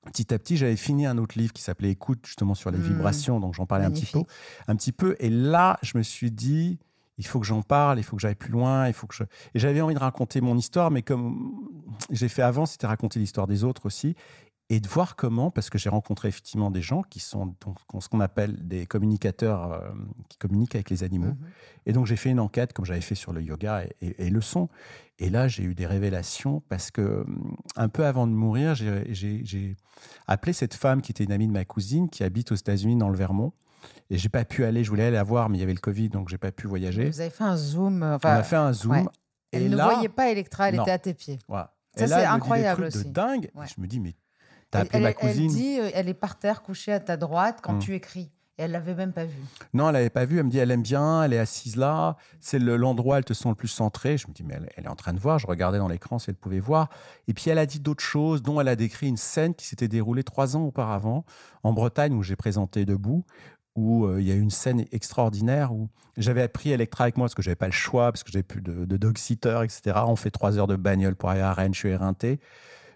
[0.05, 2.81] petit à petit, j'avais fini un autre livre qui s'appelait Écoute, justement, sur les Mm.
[2.81, 3.39] vibrations.
[3.39, 4.19] Donc, j'en parlais un petit peu.
[4.67, 5.15] Un petit peu.
[5.19, 6.79] Et là, je me suis dit,
[7.17, 9.23] il faut que j'en parle, il faut que j'aille plus loin, il faut que je.
[9.23, 11.53] Et j'avais envie de raconter mon histoire, mais comme
[12.09, 14.15] j'ai fait avant, c'était raconter l'histoire des autres aussi.
[14.74, 18.09] Et de voir comment, parce que j'ai rencontré effectivement des gens qui sont donc ce
[18.09, 19.89] qu'on appelle des communicateurs euh,
[20.30, 21.28] qui communiquent avec les animaux.
[21.34, 21.38] Mhm.
[21.86, 24.30] Et donc j'ai fait une enquête, comme j'avais fait sur le yoga et, et- et
[24.32, 24.69] le son.
[25.19, 29.76] Et là, j'ai eu des révélations parce que hum, un peu avant de mourir, j'ai-
[30.28, 33.09] appelé cette femme qui était une amie de ma cousine qui habite aux États-Unis dans
[33.09, 33.53] le Vermont.
[34.09, 35.80] Et j'ai pas pu aller, je voulais aller la voir, mais il y avait le
[35.80, 37.09] Covid, donc j'ai pas pu voyager.
[37.11, 38.01] Vous avez fait un zoom.
[38.01, 38.91] euh, On Enfin, a fait un zoom.
[38.93, 39.03] ouais.
[39.51, 40.84] Et elle ne voyait pas Electra, elle Non.
[40.84, 41.38] était à tes pieds.
[41.47, 41.76] voilà.
[41.95, 43.05] Ça, c'est me dit des incroyable trucs aussi.
[43.05, 43.51] de dingue.
[43.53, 43.65] Ouais.
[43.67, 44.15] Je me dis, mais
[44.82, 47.80] t'as Elle, ma dit, euh, elle est par terre couchée à ta droite quand Mm.
[47.80, 48.32] tu écris.
[48.59, 49.36] Et elle l'avait même pas vu.
[49.74, 50.38] Non, elle l'avait pas vu.
[50.38, 52.17] Elle me dit, elle aime bien, elle est assise là.
[52.39, 54.15] C'est le- l'endroit où elle te sent le plus centré.
[54.15, 55.39] Je me dis, mais elle, elle est en train de voir.
[55.39, 56.89] Je regardais dans l'écran si elle pouvait voir.
[57.28, 59.88] Et puis elle a dit d'autres choses, dont elle a décrit une scène qui s'était
[59.88, 61.26] déroulée trois ans auparavant
[61.63, 63.26] en Bretagne, où j'ai présenté debout,
[63.76, 67.26] où euh, il y a eu une scène extraordinaire où j'avais pris Electra avec moi
[67.26, 69.99] parce que j'avais pas le choix, parce que j'avais plus de, de dog-sitter, etc.
[70.05, 72.39] On fait trois heures de bagnole pour aller à Rennes, je suis éreinté.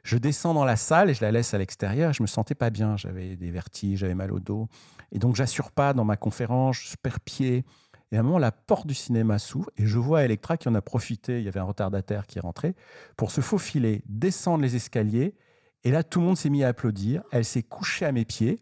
[0.07, 2.13] Je descends dans la salle et je la laisse à l'extérieur.
[2.13, 2.95] Je me sentais pas bien.
[2.95, 4.69] J'avais des vertiges, j'avais mal au dos.
[5.11, 7.65] Et donc, j'assure pas dans ma conférence, je perds pied.
[8.13, 10.75] Et à un moment, la porte du cinéma s'ouvre et je vois Electra qui en
[10.75, 11.39] a profité.
[11.39, 12.73] Il y avait un retardataire qui est rentré
[13.17, 15.35] pour se faufiler, descendre les escaliers.
[15.83, 17.21] Et là, tout le monde s'est mis à applaudir.
[17.33, 18.61] Elle s'est couchée à mes pieds.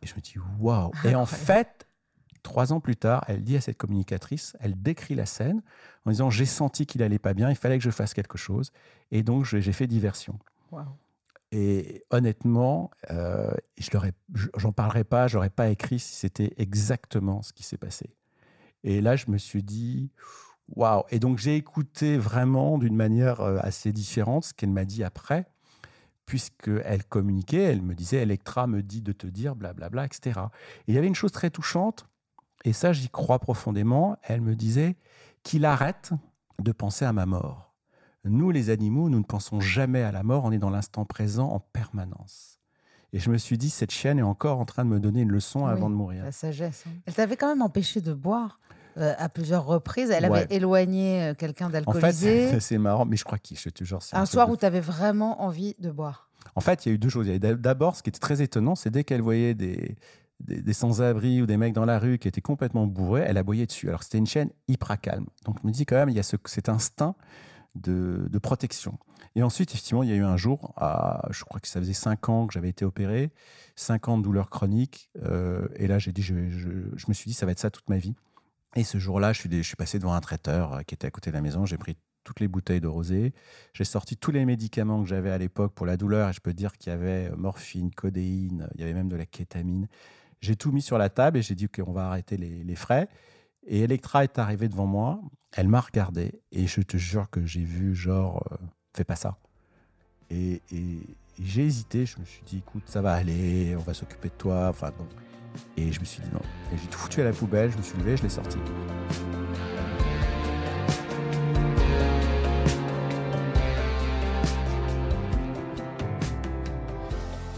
[0.00, 0.92] Et je me dis, waouh!
[1.02, 1.88] Et en fait,
[2.44, 5.60] trois ans plus tard, elle dit à cette communicatrice, elle décrit la scène
[6.04, 8.70] en disant, j'ai senti qu'il allait pas bien, il fallait que je fasse quelque chose.
[9.10, 10.38] Et donc, j'ai j'ai fait diversion.
[11.50, 13.52] Et honnêtement, euh,
[14.34, 18.10] je- j'en parlerai pas, j'aurais pas écrit si c'était exactement ce qui s'est passé.
[18.84, 20.10] Et là, je me suis dit,
[20.68, 21.04] waouh.
[21.10, 25.46] Et donc, j'ai écouté vraiment d'une manière euh, assez différente ce qu'elle m'a dit après,
[26.26, 30.40] puisqu'elle communiquait, elle me disait, Electra me dit de te dire, blablabla, etc.
[30.86, 32.06] Et il y avait une chose très touchante,
[32.64, 34.18] et ça, j'y crois profondément.
[34.22, 34.96] Elle me disait
[35.42, 36.10] qu'il arrête
[36.58, 37.67] de penser à ma mort.
[38.28, 41.48] Nous, les animaux, nous ne pensons jamais à la mort, on est dans l'instant présent
[41.50, 42.58] en permanence.
[43.12, 45.30] Et je me suis dit, cette chienne est encore en train de me donner une
[45.32, 46.24] leçon Oui, avant de mourir.
[46.24, 46.84] La sagesse.
[46.86, 46.90] hein.
[47.06, 48.60] Elle t'avait quand même empêché de boire
[48.98, 50.10] euh, à plusieurs reprises.
[50.10, 50.40] Elle Ouais.
[50.42, 52.48] avait éloigné euh, quelqu'un En d'alcoolisé.
[52.48, 54.56] fait, c'est marrant, mais je crois qu'il, je te jure, un truc soir de où
[54.58, 56.28] tu avais vraiment envie de boire.
[56.54, 57.26] En fait, il y a eu deux choses.
[57.26, 59.96] Il y avait d'abord, ce qui était très étonnant, c'est dès qu'elle voyait des,
[60.40, 63.66] des, des sans-abri ou des mecs dans la rue qui étaient complètement bourrés, elle aboyait
[63.66, 63.88] dessus.
[63.88, 65.26] Alors c'était une chaîne hyper calme.
[65.46, 67.14] Donc je me dis quand même, il y a ce, cet instinct
[67.78, 68.98] de, protection.
[69.34, 70.74] Et ensuite, effectivement, il y a eu un jour,
[71.30, 73.30] je crois que ça faisait cinq ans que j'avais été opéré,
[73.76, 75.10] cinq ans de douleurs chroniques.
[75.22, 77.98] euh, et là, j'ai dit, je, me suis dit, ça va être ça toute ma
[77.98, 78.14] vie.
[78.76, 81.36] Et ce jour-là, je suis, passé devant un traiteur euh, qui était à côté de
[81.36, 81.64] la maison.
[81.64, 83.32] J'ai pris toutes les bouteilles de rosé.
[83.72, 86.28] J'ai sorti tous les médicaments que j'avais à l'époque pour la douleur.
[86.28, 89.16] Et je peux dire qu'il y avait euh, morphine, codéine, il y avait même de
[89.16, 89.88] la kétamine.
[90.40, 92.76] J'ai tout mis sur la table et j'ai dit, OK, on va arrêter les, les
[92.76, 93.08] frais.
[93.66, 95.20] Et Electra est arrivée devant moi.
[95.52, 98.56] Elle m'a regardé et je te jure que j'ai vu genre, euh,
[98.94, 99.38] fais pas ça.
[100.30, 100.60] Et,
[101.40, 102.04] j'ai hésité.
[102.04, 104.68] Je me suis dit, écoute, ça va aller, on va s'occuper de toi.
[104.68, 104.92] Enfin.
[105.76, 106.42] Et je me suis dit non.
[106.72, 107.70] Et j'ai tout foutu à la poubelle.
[107.70, 108.58] Je me suis levé, je l'ai sorti.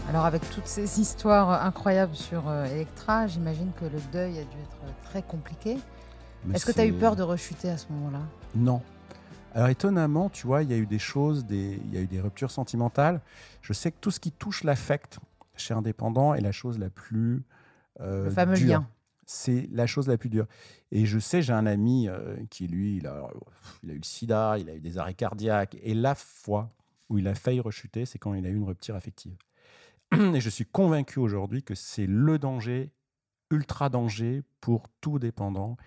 [0.07, 4.57] Alors avec toutes ces histoires incroyables sur euh, Electra, j'imagine que le deuil a dû
[4.57, 5.77] être très compliqué.
[6.53, 8.21] Est-ce que tu as eu peur de rechuter à ce moment-là?
[8.55, 8.81] Non.
[9.53, 12.07] Alors étonnamment, tu vois, il y a eu des choses, des, il y a eu
[12.07, 13.21] des ruptures sentimentales.
[13.61, 15.19] Je sais que tout ce qui touche l'affect
[15.55, 17.43] chez Indépendant est la chose la plus
[17.99, 18.79] euh, Le fameux dure.
[18.79, 18.87] lien.
[19.25, 20.45] C'est la chose la plus dure.
[20.91, 23.27] Et je sais, j'ai un ami euh, qui, lui, il a,
[23.83, 25.77] il a eu le sida, il a eu des arrêts cardiaques.
[25.83, 26.69] Et la fois
[27.09, 29.35] où il a failli rechuter, c'est quand il a eu une rupture affective.
[30.13, 32.89] Et je suis convaincu aujourd'hui que c'est le danger,
[33.51, 35.77] ultra danger pour tout dépendant.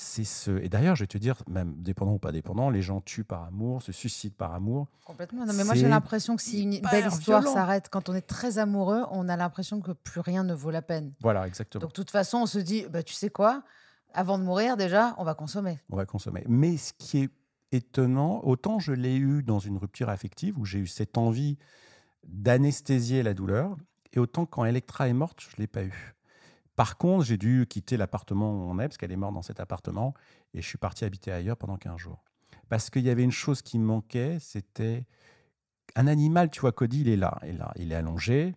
[0.00, 0.62] C'est ce.
[0.62, 3.42] Et d'ailleurs, je vais te dire, même dépendant ou pas dépendant, les gens tuent par
[3.42, 4.86] amour, se suicident par amour.
[5.04, 5.44] Complètement.
[5.44, 8.58] Non, mais moi j'ai l'impression que si une belle histoire s'arrête, quand on est très
[8.58, 11.14] amoureux, on a l'impression que plus rien ne vaut la peine.
[11.20, 11.80] Voilà, exactement.
[11.80, 13.64] Donc de toute façon, on se dit, bah, tu sais quoi?
[14.14, 15.80] Avant de mourir, déjà, on va consommer.
[15.90, 16.44] on va consommer.
[16.46, 17.30] Mais ce qui est
[17.72, 21.58] étonnant, autant je l'ai eu dans une rupture affective où j'ai eu cette envie
[22.24, 23.76] d'anesthésier la douleur,
[24.12, 26.14] et autant quand Electra est morte, je ne l'ai pas eu.
[26.78, 29.58] Par contre, j'ai dû quitter l'appartement où on est, parce qu'elle est morte dans cet
[29.58, 30.14] appartement,
[30.54, 32.22] et je suis parti habiter ailleurs pendant 15 jours.
[32.68, 35.04] Parce qu'il y avait une chose qui me manquait, c'était
[35.96, 38.54] un animal, tu vois, Cody, il est là, il est là, il est allongé,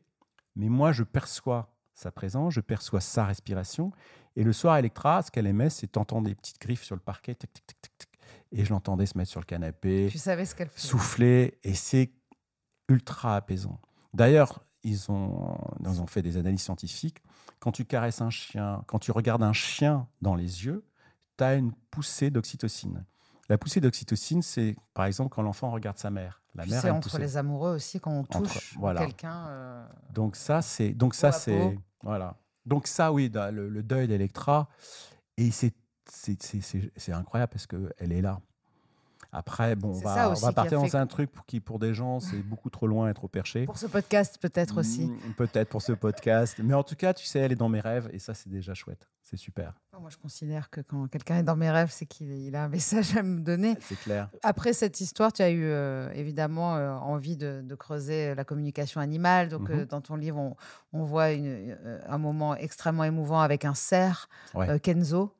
[0.56, 3.92] mais moi, je perçois sa présence, je perçois sa respiration,
[4.36, 7.34] et le soir, Electra, ce qu'elle aimait, c'est entendre des petites griffes sur le parquet,
[7.34, 8.10] tic, tic, tic, tic, tic.
[8.52, 10.88] et je l'entendais se mettre sur le canapé, Tu savais ce qu'elle faisait.
[10.88, 12.12] souffler, et c'est
[12.88, 13.82] ultra apaisant.
[14.14, 17.22] D'ailleurs, ils ont, ils ont fait des analyses scientifiques.
[17.60, 20.84] Quand tu caresses un chien, quand tu regardes un chien dans les yeux,
[21.38, 23.06] tu as une poussée d'oxytocine.
[23.50, 26.42] La poussée d'oxytocine, c'est par exemple quand l'enfant regarde sa mère.
[26.56, 27.20] La Puis mère c'est entre poussée.
[27.20, 29.02] les amoureux aussi quand on touche voilà.
[29.02, 29.48] quelqu'un.
[29.50, 32.38] euh, Donc ça, c'est donc ça c'est voilà.
[32.66, 34.70] Donc ça, oui, le, le deuil d'Electra,
[35.38, 35.74] et c'est
[36.10, 38.40] c'est- c'est c'est- c'est incroyable parce que elle est là.
[39.34, 42.20] Après, bon, on va, on partir fait dans un truc pour qui, pour des gens,
[42.20, 43.66] c'est beaucoup trop loin et trop perché.
[43.66, 45.08] Pour ce podcast, peut-être aussi.
[45.08, 46.58] Mm, Peut-être pour ce podcast.
[46.62, 48.74] Mais en tout cas, tu sais, elle est dans mes rêves et ça, c'est déjà
[48.74, 49.08] chouette.
[49.24, 49.74] C'est super.
[49.98, 52.68] Moi, je considère que quand quelqu'un est dans mes rêves, c'est qu'il il a un
[52.68, 53.78] message à me donner.
[53.80, 54.30] C'est clair.
[54.44, 59.00] Après cette histoire, tu as eu euh, évidemment euh, envie de, de creuser la communication
[59.00, 59.48] animale.
[59.48, 59.80] Donc, Mhm.
[59.80, 60.56] euh, dans ton livre, on,
[60.92, 64.78] on voit une- un moment extrêmement émouvant avec un cerf, Ouais.
[64.82, 65.32] Kenzo.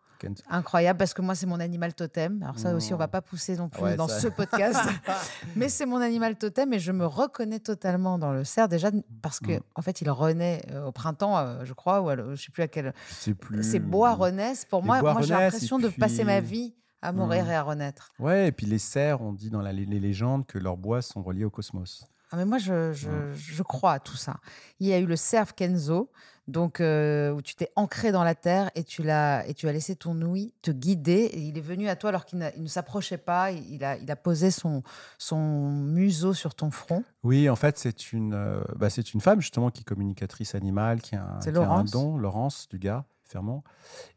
[0.50, 2.42] Incroyable, parce que moi, c'est mon animal totem.
[2.44, 4.80] Alors, ça aussi, on va pas pousser non plus Ouais, dans ça- ce podcast.
[5.56, 8.90] Mais c'est mon animal totem et je me reconnais totalement dans le cerf, déjà
[9.22, 9.60] parce que, Mhm.
[9.76, 12.64] en fait, il renaît euh, au printemps, euh, je crois, ou à je sais plus
[12.64, 12.94] à quel.
[13.26, 13.64] Je plus.
[13.64, 14.66] Ces bois renaissent.
[14.66, 17.52] Pour Les moi, moi j'ai l'impression de passer ma vie à mourir Mhm.
[17.52, 18.10] et à renaître.
[18.20, 21.24] Ouais, et puis les cerfs, on dit dans la- les légendes que leurs bois sont
[21.24, 22.06] reliés au cosmos.
[22.34, 24.38] Ah, mais moi, je, je, je crois à tout ça.
[24.80, 26.10] Il y a eu le cerf Kenzo,
[26.48, 29.72] donc euh, où tu t'es ancré dans la terre et tu l'as et tu as
[29.72, 31.30] laissé ton ouïe te guider.
[31.34, 33.52] Et il est venu à toi alors qu'il ne s'approchait pas.
[33.52, 34.82] Il a, il a posé son,
[35.18, 37.04] son museau sur ton front.
[37.24, 41.02] Oui, en fait, c'est une, euh, bah, c'est une femme justement qui est communicatrice animale,
[41.02, 41.92] qui a un, C'est qui a un Laurence.
[41.92, 43.64] don, Laurence Dugas, Fermont.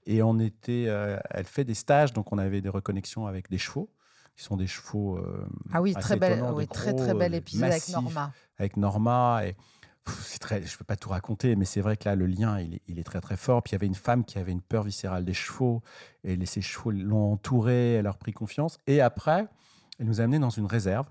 [0.06, 3.58] Et on était, euh, elle fait des stages, donc on avait des reconnexions avec des
[3.58, 3.90] chevaux,
[4.36, 5.18] qui sont des chevaux.
[5.18, 8.32] euh, Ah oui, assez très belle, oui, très très bel épisode massifs, avec Norma.
[8.58, 9.40] Avec Norma.
[9.46, 9.56] Et,
[10.06, 13.04] je ne peux pas tout raconter, mais c'est vrai que là, le lien, il est,
[13.04, 13.62] très très fort.
[13.62, 15.82] Puis il y avait une femme qui avait une peur viscérale des chevaux,
[16.22, 18.78] et les, ces chevaux l'ont entourée, elle leur pris confiance.
[18.86, 19.46] Et après,
[19.98, 21.06] elle nous a amenés dans une réserve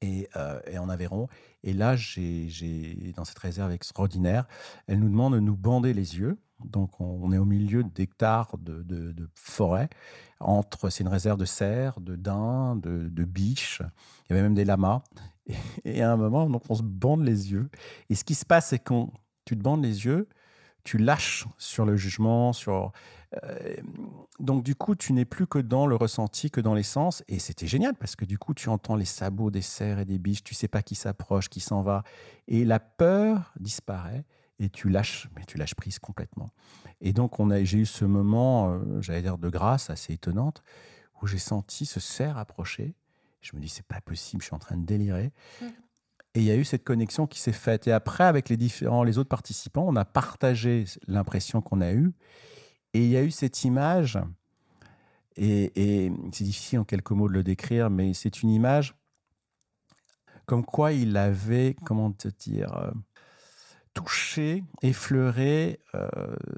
[0.00, 1.28] et, euh, en Aveyron.
[1.62, 4.46] Et là, j'ai, dans cette réserve extraordinaire,
[4.86, 6.38] elle nous demande de nous bander les yeux.
[6.64, 9.88] Donc, on, est au milieu d'hectares de, de, de forêt.
[10.38, 13.82] Entre, c'est une réserve de cerfs, de daims, de biches.
[14.26, 15.02] Il y avait même des lamas.
[15.84, 17.68] Et, à un moment, donc, on se bande les yeux.
[18.10, 19.12] Et ce qui se passe, c'est quand
[19.44, 20.28] tu te bandes les yeux,
[20.84, 22.92] tu lâches sur le jugement, sur.
[23.44, 23.76] euh,
[24.40, 27.22] donc, du coup, tu n'es plus que dans le ressenti, que dans les sens.
[27.28, 30.18] Et c'était génial parce que du coup, tu entends les sabots des cerfs et des
[30.18, 30.42] biches.
[30.42, 32.02] Tu sais pas qui s'approche, qui s'en va.
[32.48, 34.24] Et la peur disparaît
[34.58, 36.50] et tu lâches, mais tu lâches prise complètement.
[37.00, 40.62] Et donc, on a, j'ai eu ce moment, euh, j'allais dire de grâce, assez étonnante,
[41.20, 42.94] où j'ai senti ce cerf approcher.
[43.42, 45.32] Je me dis, c'est pas possible, je suis en train de délirer.
[46.34, 47.86] Et il y a eu cette connexion qui s'est faite.
[47.86, 52.12] Et après, avec les différents, les autres participants, on a partagé l'impression qu'on a eue.
[52.94, 54.18] Et il y a eu cette image,
[55.36, 58.94] et, et c'est difficile en quelques mots de le décrire, mais c'est une image
[60.46, 62.92] comme quoi il avait, comment te dire,
[63.94, 66.08] touché, effleuré euh,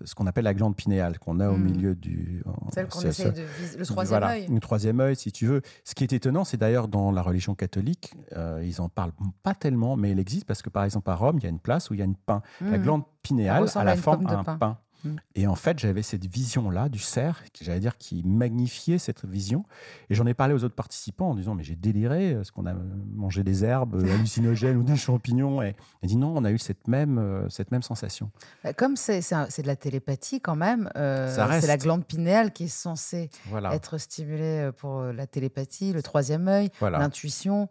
[0.04, 1.64] ce qu'on appelle la glande pinéale, qu'on a au Mhm.
[1.64, 2.42] milieu du.
[2.72, 4.46] Celle qu'on c'est- de viser, le troisième voilà, œil.
[4.48, 5.60] Le troisième œil, si tu veux.
[5.84, 9.12] Ce qui est étonnant, c'est d'ailleurs dans la religion catholique, euh, ils en parlent
[9.42, 11.58] pas tellement, mais il existe parce que par exemple à Rome, il y a une
[11.58, 12.42] place où il y a une pain.
[12.60, 12.82] La Mhm.
[12.82, 14.56] glande Elle pinéale à la forme d'un pain.
[14.56, 14.78] pain.
[15.04, 15.16] Mhm.
[15.34, 19.64] Et en fait, j'avais cette vision-là du cerf, qui- j'allais dire, qui magnifiait cette vision.
[20.10, 22.74] Et j'en ai parlé aux autres participants en disant, mais j'ai déliré, est-ce qu'on a
[23.14, 26.58] mangé des herbes euh, hallucinogènes ou des champignons Et elle dit, non, on a eu
[26.58, 28.30] cette même, euh, cette même sensation.
[28.62, 32.68] Bah, Comme c'est de la télépathie quand même, euh, c'est la glande pinéale qui est
[32.68, 33.74] censée Voilà.
[33.74, 36.98] être stimulée euh, pour euh, la télépathie, le troisième œil, voilà.
[36.98, 37.68] l'intuition.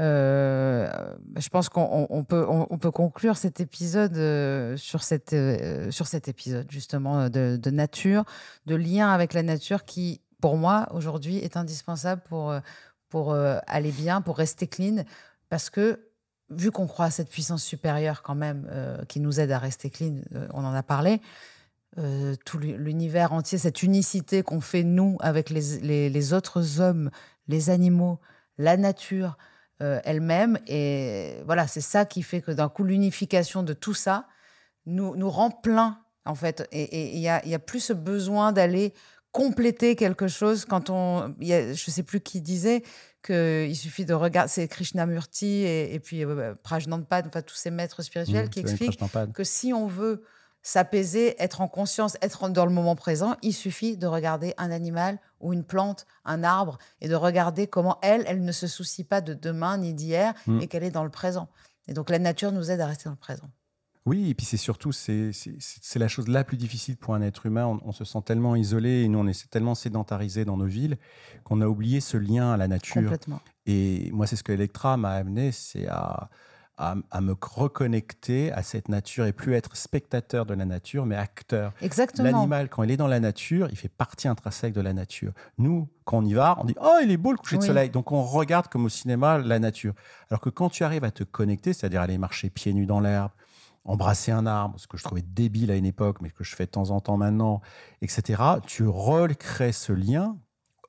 [0.00, 0.88] Euh,
[1.36, 5.32] je pense qu'on on- on peut, on, on peut conclure cet épisode euh, sur, cette,
[5.32, 8.24] euh, sur cet épisode justement euh, de, nature,
[8.66, 12.60] de lien avec la nature qui, pour moi, aujourd'hui, est indispensable pour, euh,
[13.08, 15.04] pour euh, aller bien, pour rester clean,
[15.48, 16.00] parce que
[16.50, 18.68] vu qu'on croit à cette puissance supérieure quand même
[19.08, 20.16] qui nous aide à rester clean,
[20.52, 21.22] on en a parlé,
[22.44, 27.10] tout l'u- l'univers entier, cette unicité qu'on fait nous avec les, les, les autres hommes,
[27.48, 28.20] les animaux,
[28.58, 29.38] la nature
[29.78, 30.58] elle-même.
[30.66, 34.26] Et voilà, c'est ça qui fait que d'un coup, l'unification de tout ça
[34.84, 36.66] nous, nous rend plein, en fait.
[36.72, 38.92] Et il y a, y a plus ce besoin d'aller
[39.32, 41.34] compléter quelque chose quand on...
[41.40, 42.82] il Y a, je sais plus qui disait
[43.24, 44.48] qu'il suffit de regarder...
[44.50, 49.00] C'est Krishnamurti et, et puis euh, Prajnanpad, enfin tous ces maîtres spirituels Mmh, qui expliquent
[49.32, 50.22] que si on veut
[50.62, 55.18] s'apaiser, être en conscience, être dans le moment présent, il suffit de regarder un animal
[55.40, 59.20] ou une plante, un arbre, et de regarder comment elle, elle ne se soucie pas
[59.20, 60.60] de demain ni d'hier, Mm.
[60.62, 61.48] et qu'elle est dans le présent.
[61.86, 63.50] Et donc la nature nous aide à rester dans le présent.
[64.06, 65.32] Oui, et puis c'est surtout, c'est
[65.96, 67.64] la chose la plus difficile pour un être humain.
[67.66, 70.98] On, on se sent tellement isolé et nous, on est tellement sédentarisé dans nos villes
[71.42, 73.02] qu'on a oublié ce lien à la nature.
[73.02, 73.40] Complètement.
[73.66, 76.28] Et moi, c'est ce que Electra m'a amené, c'est à,
[76.76, 81.16] à, à me reconnecter à cette nature et plus être spectateur de la nature, mais
[81.16, 81.72] acteur.
[81.80, 82.30] Exactement.
[82.30, 85.32] L'animal, quand il est dans la nature, il fait partie intrinsèque de la nature.
[85.56, 87.88] Nous, quand on y va, on dit Oh, il est beau le coucher de soleil.
[87.88, 89.94] Donc on regarde comme au cinéma la nature.
[90.30, 93.30] Alors que quand tu arrives à te connecter, c'est-à-dire aller marcher pieds nus dans l'herbe,
[93.84, 96.66] embrasser un arbre, ce que je trouvais débile à une époque, mais que je fais
[96.66, 97.60] de temps en temps maintenant,
[98.00, 100.38] etc., tu recrées ce lien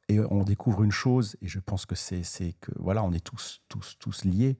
[0.07, 2.21] et on découvre une chose, et je pense que c'est
[2.61, 4.57] que voilà, on est tous, tous, tous liés.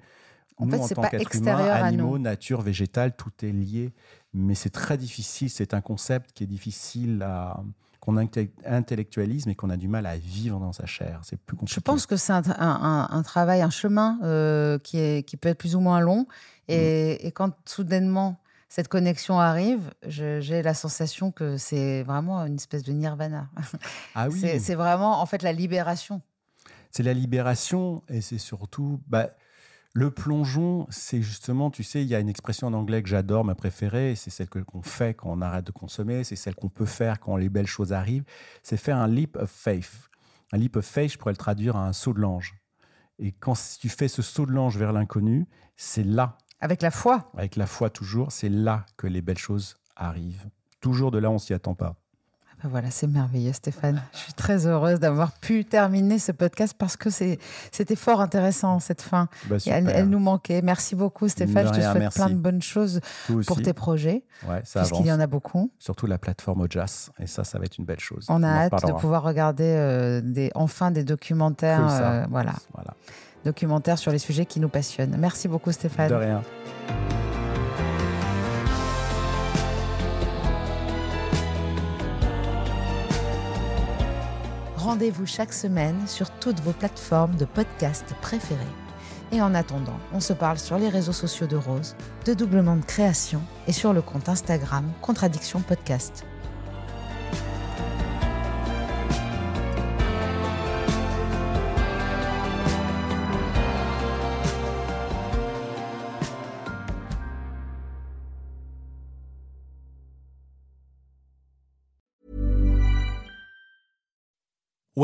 [0.58, 3.52] En Nous, fait, en tant pas qu'être extérieur humain, à animaux, nature, végétal, tout est
[3.52, 3.94] lié.
[4.34, 5.50] Mais c'est très difficile.
[5.50, 7.62] C'est un concept qui est difficile à
[8.06, 11.20] qu'on inte- intellectualise, mais qu'on a du mal à vivre dans sa chair.
[11.24, 11.76] C'est plus compliqué.
[11.76, 15.38] Je pense que c'est un, un- un- un travail, un chemin euh, qui, est, qui
[15.38, 16.28] peut être plus ou moins long.
[16.68, 18.40] Et, et quand soudainement
[18.70, 23.48] cette connexion arrive, j'ai la sensation que c'est vraiment une espèce de nirvana.
[24.14, 24.40] Ah oui.
[24.40, 26.22] C'est- C'est vraiment en fait la libération.
[26.92, 29.30] c'est la libération et c'est surtout bah,
[29.96, 30.86] le plongeon.
[30.92, 34.14] C'est justement, tu sais, il y a une expression en anglais que j'adore, ma préférée,
[34.16, 37.38] c'est celle qu'on fait quand on arrête de consommer, c'est celle qu'on peut faire quand
[37.38, 38.26] les belles choses arrivent.
[38.62, 40.10] C'est faire un leap of faith.
[40.52, 42.56] Un leap of faith, je pourrais le traduire à un saut de l'ange.
[43.20, 47.32] Et quand tu fais ce saut de l'ange vers l'inconnu, c'est là, Avec la foi.
[47.38, 50.50] avec la foi toujours, c'est là que les belles choses arrivent.
[50.82, 51.96] Toujours de là, on s'y attend pas.
[52.70, 54.02] Voilà, c'est merveilleux, Stéphane.
[54.14, 57.40] Je suis très heureuse d'avoir pu terminer ce podcast parce que c'est-
[57.72, 59.28] c'était fort intéressant cette fin.
[59.50, 60.62] Bah, elle, nous manquait.
[60.62, 61.68] Merci beaucoup, Stéphane.
[61.68, 62.20] Je te souhaite merci.
[62.20, 63.00] plein de bonnes choses
[63.48, 65.72] pour tes projets, Ouais, ça puisqu'il y en a beaucoup.
[65.80, 67.10] Surtout la plateforme Ojas.
[67.20, 68.26] Et ça, ça va être une belle chose.
[68.30, 72.94] On a hâte de pouvoir regarder euh, des, enfin des documentaires, euh, voilà, Voilà.
[73.44, 75.16] documentaires sur les sujets qui nous passionnent.
[75.20, 76.10] Merci beaucoup, Stéphane.
[76.10, 76.42] De rien.
[84.96, 88.64] Rendez-vous chaque semaine sur toutes vos plateformes de podcast préférées.
[89.34, 92.86] Et en attendant, on se parle sur les réseaux sociaux de Rose, de Doublement de
[92.86, 96.24] Création et sur le compte Instagram Contradiction Podcast.